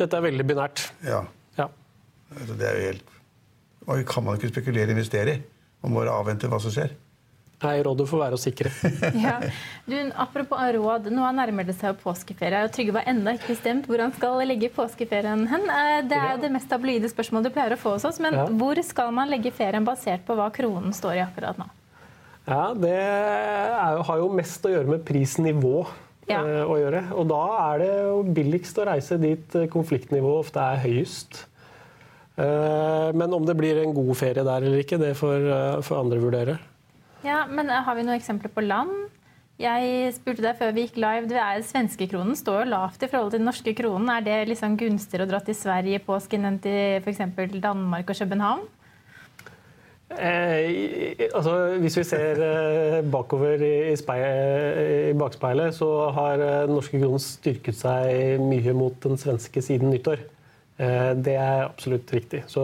Dette 0.00 0.16
er 0.16 0.24
veldig 0.24 0.46
binært. 0.48 0.86
Ja. 1.04 1.24
Altså, 2.34 2.58
det 2.58 2.68
er 2.68 2.78
jo 2.78 2.86
helt 2.90 3.10
Man 3.86 4.04
kan 4.08 4.24
man 4.24 4.38
ikke 4.38 4.52
spekulere 4.52 4.88
og 4.88 4.96
investere 4.96 5.34
i. 5.34 5.40
Man 5.84 5.92
må 5.92 6.00
bare 6.00 6.14
avvente 6.16 6.48
hva 6.48 6.60
som 6.62 6.72
skjer. 6.72 6.94
Nei, 7.64 7.74
rådet 7.84 8.06
får 8.08 8.20
være 8.20 8.36
å 8.36 8.40
sikre. 8.40 8.70
ja. 9.24 9.34
Du, 9.88 9.94
apropos 10.20 10.60
råd, 10.76 11.08
nå 11.12 11.28
nærmer 11.36 11.66
det 11.68 11.76
seg 11.78 11.96
påskeferie. 12.00 12.64
og 12.66 12.72
Trygve 12.74 13.00
har 13.00 13.12
ennå 13.12 13.36
ikke 13.36 13.52
bestemt 13.52 13.88
hvor 13.88 14.02
han 14.02 14.12
skal 14.16 14.40
legge 14.48 14.72
påskeferien 14.74 15.46
hen. 15.48 15.68
Eh, 15.68 16.00
det 16.08 16.18
er 16.18 16.34
jo 16.34 16.42
det 16.44 16.52
mest 16.56 16.68
tabloide 16.72 17.08
spørsmålet 17.12 17.48
du 17.48 17.54
pleier 17.54 17.76
å 17.76 17.80
få 17.80 17.94
hos 17.96 18.06
oss. 18.08 18.20
Men 18.24 18.36
ja. 18.40 18.46
hvor 18.60 18.80
skal 18.84 19.14
man 19.16 19.32
legge 19.32 19.52
ferien 19.54 19.86
basert 19.86 20.26
på 20.26 20.36
hva 20.38 20.50
kronen 20.54 20.96
står 20.96 21.20
i 21.20 21.24
akkurat 21.24 21.60
nå? 21.60 21.68
Ja, 22.44 22.64
Det 22.76 22.92
er, 22.92 24.02
har 24.04 24.20
jo 24.20 24.32
mest 24.36 24.66
å 24.66 24.72
gjøre 24.72 24.96
med 24.96 25.04
prisnivå 25.08 25.78
ja. 26.28 26.40
Eh, 26.40 26.62
å 26.64 26.76
gjøre. 26.80 27.06
Og 27.16 27.28
da 27.32 27.42
er 27.70 27.80
det 27.84 27.90
jo 27.94 28.20
billigst 28.36 28.80
å 28.80 28.88
reise 28.88 29.20
dit 29.20 29.56
eh, 29.56 29.68
konfliktnivået 29.72 30.46
ofte 30.46 30.68
er 30.72 30.82
høyest. 30.84 31.44
Eh, 32.34 33.10
men 33.14 33.34
om 33.36 33.44
det 33.46 33.56
blir 33.58 33.82
en 33.82 33.94
god 33.94 34.14
ferie 34.18 34.46
der 34.46 34.66
eller 34.66 34.82
ikke, 34.82 35.00
det 35.00 35.14
får, 35.18 35.50
får 35.86 36.00
andre 36.00 36.22
vurdere. 36.22 36.56
Ja, 37.24 37.44
men 37.48 37.70
Har 37.70 37.96
vi 37.96 38.04
noen 38.04 38.18
eksempler 38.18 38.52
på 38.52 38.64
land? 38.64 39.08
Jeg 39.54 40.10
spurte 40.16 40.42
deg 40.42 40.56
før 40.58 40.72
vi 40.74 40.88
gikk 40.88 40.96
live. 40.98 41.28
Det 41.30 41.38
er 41.38 41.62
Svenskekronen 41.62 42.34
står 42.34 42.64
jo 42.64 42.70
lavt 42.72 43.04
i 43.06 43.08
forhold 43.10 43.30
til 43.30 43.38
den 43.38 43.46
norske 43.46 43.74
kronen. 43.78 44.10
Er 44.10 44.24
det 44.26 44.38
liksom 44.50 44.74
gunstigere 44.80 45.28
å 45.28 45.30
dra 45.30 45.38
til 45.46 45.54
Sverige 45.54 46.02
påsken 46.02 46.48
enn 46.48 46.58
til 46.62 46.98
f.eks. 47.04 47.22
Danmark 47.62 48.10
og 48.10 48.18
København? 48.18 48.64
Eh, 50.14 51.14
altså, 51.30 51.54
hvis 51.80 51.96
vi 51.98 52.04
ser 52.06 52.42
eh, 52.44 52.98
bakover 53.10 53.62
i, 53.62 53.72
i, 53.94 53.94
i, 53.94 55.14
bakspeilet, 55.18 55.74
så 55.74 56.10
har 56.14 56.36
den 56.38 56.50
eh, 56.68 56.74
norske 56.74 56.98
kronen 57.00 57.22
styrket 57.22 57.78
seg 57.78 58.42
mye 58.42 58.74
mot 58.76 58.98
den 59.06 59.18
svenske 59.18 59.62
siden 59.64 59.94
nyttår. 59.94 60.26
Eh, 60.74 61.10
det 61.14 61.36
er 61.38 61.60
absolutt 61.68 62.10
riktig. 62.10 62.40
Så 62.50 62.62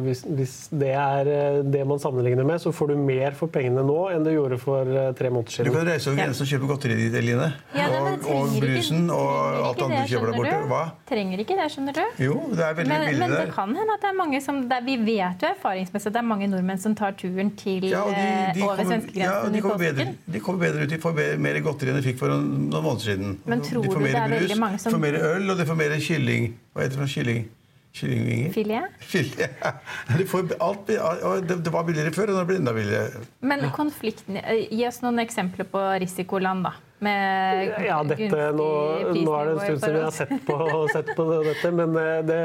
hvis, 0.00 0.22
hvis, 0.24 0.52
det 0.72 0.94
er 0.96 1.28
eh, 1.28 1.58
det 1.60 1.82
man 1.84 1.98
sammenligner 2.00 2.46
med, 2.48 2.56
så 2.62 2.72
får 2.72 2.94
du 2.94 3.00
mer 3.04 3.34
for 3.36 3.52
pengene 3.52 3.82
nå 3.84 3.96
enn 4.14 4.24
du 4.24 4.30
gjorde 4.32 4.56
for 4.62 4.88
eh, 4.88 5.10
tre 5.16 5.28
måneder 5.28 5.58
siden. 5.58 5.68
Du 5.68 5.76
kan 5.76 5.84
reise 5.84 6.08
over 6.08 6.22
grensen 6.22 6.46
og 6.46 6.50
kjøpe 6.54 6.70
godteri 6.70 6.96
ditt, 6.96 7.18
Eline. 7.20 7.50
Ja, 7.76 7.90
og, 7.98 8.24
og 8.32 8.54
brusen 8.62 9.12
og 9.12 9.28
alt 9.66 9.84
annet 9.84 10.08
du 10.08 10.14
kjøper 10.14 10.32
der 10.32 10.38
borte. 10.38 10.62
Hva? 10.70 10.80
Trenger 11.10 11.44
ikke 11.44 11.58
det, 11.60 11.66
skjønner 11.74 11.98
du. 11.98 12.02
Jo, 12.24 12.38
det 12.48 12.64
er 12.64 12.80
veldig 12.80 12.94
men, 12.94 13.04
billig 13.10 13.20
men 13.26 13.36
det 13.36 13.44
kan 13.58 13.76
hende 13.76 13.98
at 13.98 14.06
det 14.06 14.10
er 14.14 14.16
mange 14.22 14.42
som 14.46 14.62
det, 14.72 14.80
Vi 14.88 14.96
vet 15.04 15.44
jo 15.44 15.52
erfaringsmessig 15.52 16.10
at 16.14 16.16
det 16.16 16.24
er 16.24 16.28
mange 16.32 16.50
nordmenn 16.54 16.80
som 16.80 16.96
tar 16.96 17.12
turen 17.20 17.52
til 17.60 17.90
ja, 17.90 18.06
de, 18.08 18.26
de 18.56 18.64
over 18.64 18.80
svenskegrensen 18.80 19.20
ja, 19.20 19.52
de 19.52 19.64
kommer 19.66 19.84
bedre, 19.84 20.08
de 20.24 20.44
kommer 20.48 20.64
bedre 20.64 20.88
ut. 20.88 20.96
De 20.96 21.02
får 21.04 21.22
mer 21.44 21.60
godteri 21.68 21.92
enn 21.92 22.00
de 22.00 22.08
fikk 22.08 22.22
for 22.24 22.32
noen 22.32 22.72
måneder 22.72 23.04
siden. 23.04 23.38
Men 23.44 23.68
tror 23.68 23.84
de 23.84 23.92
får 23.92 24.06
mer 24.08 24.16
du 24.16 24.16
det 24.16 24.24
er 24.24 24.48
brus, 24.48 24.58
mange 24.64 24.80
som... 24.80 24.96
får 24.96 25.04
mer 25.04 25.22
øl, 25.34 25.48
og 25.52 25.60
de 25.60 25.68
får 25.68 25.82
mer 25.84 25.98
kylling. 26.08 26.52
Hva 26.72 26.86
heter 26.86 26.96
det 26.96 27.04
for 27.04 27.18
kylling? 27.20 27.48
Kyllingvinger? 27.92 28.52
Filet? 28.52 28.84
Filet. 28.98 29.50
Alt, 30.60 30.86
det, 30.86 31.54
det, 31.64 31.70
var 31.70 31.84
billigere 31.84 32.12
før, 32.14 32.30
og 32.30 32.38
nå 32.38 32.44
blir 32.46 32.58
det 32.58 32.62
enda 32.62 32.74
billigere. 32.76 33.24
Men 33.42 33.66
konflikten, 33.74 34.38
eh, 34.38 34.68
Gi 34.70 34.86
oss 34.86 35.00
noen 35.02 35.18
eksempler 35.24 35.66
på 35.70 35.82
risikoland, 36.02 36.68
da. 36.68 36.74
Med 37.00 37.70
ja, 37.86 38.02
dette, 38.04 38.46
nå, 38.52 38.68
nå, 39.16 39.34
er 39.34 39.46
det 39.48 39.52
en 39.54 39.60
stund 39.64 39.82
siden 39.82 39.94
vi 39.96 40.02
har 40.04 40.12
sett 40.12 40.34
på, 40.46 40.56
sett 40.92 41.12
på 41.16 41.26
dette, 41.48 41.70
men 41.74 41.96
eh, 41.96 42.16
det 42.28 42.40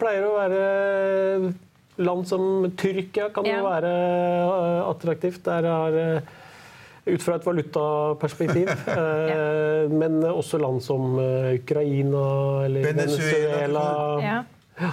pleier 0.00 0.26
å 0.26 0.36
være 0.36 0.62
land 2.02 2.26
som 2.28 2.72
Tyrkia 2.76 3.28
kan 3.32 3.46
jo 3.46 3.54
ja. 3.54 3.64
være 3.64 3.92
eh, 3.96 4.78
attraktivt. 4.90 5.44
Der 5.46 5.68
har 5.70 6.00
ut 7.02 7.22
fra 7.22 7.38
et 7.38 7.46
valutaperspektiv. 7.46 8.68
ja. 8.86 9.38
Men 9.90 10.20
også 10.28 10.60
land 10.60 10.82
som 10.84 11.16
Ukraina 11.16 12.26
eller 12.66 12.90
Venezuela. 12.92 13.46
Venezuela. 13.46 13.86
Ja. 14.22 14.42
Ja. 14.82 14.92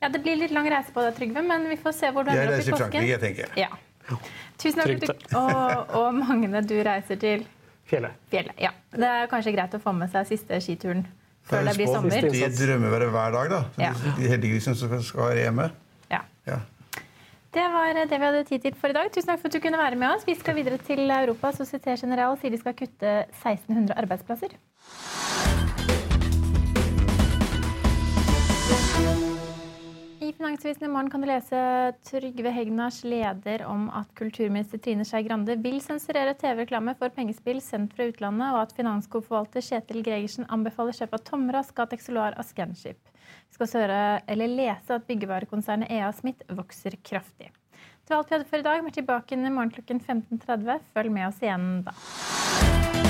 ja. 0.00 0.08
Det 0.08 0.22
blir 0.24 0.38
litt 0.40 0.54
lang 0.56 0.68
reise 0.72 0.94
på 0.94 1.04
deg, 1.04 1.16
Trygve, 1.18 1.44
men 1.46 1.68
vi 1.70 1.78
får 1.80 1.96
se 2.00 2.10
hvor 2.14 2.26
du 2.26 2.32
ender 2.32 2.54
opp 2.54 2.58
i 2.58 2.70
påsken. 2.70 2.70
Jeg 2.70 2.70
reiser 2.70 2.72
til 2.72 2.82
Frankrike, 2.84 3.22
tenker 3.26 3.46
jeg. 3.46 3.66
Ja. 3.66 4.20
Tusen 4.60 4.82
takk 4.82 4.94
for 5.06 5.14
du, 5.14 5.38
og, 5.38 5.96
og 6.00 6.14
Magne, 6.18 6.62
du 6.66 6.76
reiser 6.86 7.20
til 7.20 7.48
Fjellet. 7.90 8.18
Fjellet. 8.30 8.54
Ja. 8.62 8.70
Det 8.94 9.06
er 9.06 9.30
kanskje 9.30 9.54
greit 9.56 9.72
å 9.74 9.80
få 9.82 9.92
med 9.96 10.12
seg 10.12 10.28
siste 10.28 10.60
skituren 10.62 11.02
før 11.50 11.64
det 11.66 11.74
blir 11.78 11.88
sommer. 11.90 12.26
De 12.30 12.50
drømmer 12.54 12.92
være 12.94 13.08
hver 13.14 13.32
dag, 13.34 13.54
da. 13.54 13.62
Ja. 13.82 13.94
De 14.18 14.28
heldiggrisene 14.30 14.78
som 14.78 14.92
skal 15.02 15.32
være 15.32 15.46
hjemme. 15.48 15.66
Ja. 16.12 16.20
ja. 16.46 16.60
Det 17.50 17.64
var 17.72 17.98
det 17.98 18.06
vi 18.14 18.28
hadde 18.28 18.44
tid 18.46 18.62
til 18.62 18.76
for 18.78 18.94
i 18.94 18.94
dag. 18.94 19.10
Tusen 19.10 19.32
takk 19.32 19.42
for 19.42 19.50
at 19.50 19.56
du 19.56 19.62
kunne 19.64 19.80
være 19.80 19.98
med 19.98 20.14
oss. 20.14 20.26
Vi 20.28 20.36
skal 20.38 20.54
videre 20.60 20.78
til 20.86 21.02
Europa. 21.10 21.50
Société 21.56 21.96
General 21.98 22.38
sier 22.38 22.54
de 22.54 22.60
skal 22.62 22.78
kutte 22.78 23.16
1600 23.24 23.98
arbeidsplasser. 23.98 24.54
Finansavisen 30.40 30.84
i 30.84 30.88
morgen 30.88 31.10
kan 31.12 31.20
du 31.20 31.26
lese 31.28 31.58
Trygve 32.08 32.48
Hegnars 32.50 33.02
leder 33.04 33.60
om 33.68 33.90
at 33.92 34.08
kulturminister 34.16 34.80
Trine 34.80 35.04
Skei 35.04 35.20
Grande 35.26 35.52
vil 35.60 35.82
sensurere 35.84 36.32
TV-reklame 36.32 36.94
for 36.96 37.12
pengespill 37.12 37.60
sendt 37.60 37.92
fra 37.92 38.06
utlandet, 38.08 38.54
og 38.54 38.62
at 38.62 38.72
Finansko-forvalter 38.78 39.60
Kjetil 39.66 40.00
Gregersen 40.06 40.48
anbefaler 40.48 40.96
kjøp 40.96 41.18
av 41.18 41.22
Tomra, 41.28 41.60
Scatec 41.60 42.06
Solar 42.06 42.38
og 42.40 42.48
Scanship. 42.48 43.12
Vi 43.12 43.58
skal 43.58 43.66
også 43.66 43.84
høre, 43.84 44.00
eller 44.32 44.56
lese 44.62 44.96
at 44.96 45.04
byggevarekonsernet 45.12 45.92
EA 45.92 46.08
Smith 46.16 46.48
vokser 46.56 46.96
kraftig. 47.04 47.52
Det 47.52 48.16
var 48.16 48.22
alt 48.22 48.32
vi 48.32 48.38
hadde 48.38 48.48
for 48.48 48.64
i 48.64 48.68
dag. 48.70 48.80
Vi 48.80 48.94
er 48.94 48.98
tilbake 49.02 49.36
i 49.36 49.44
morgen 49.44 49.76
klokken 49.76 50.00
15.30. 50.00 50.80
Følg 50.96 51.16
med 51.20 51.28
oss 51.28 51.44
igjen 51.44 51.72
da. 51.84 53.09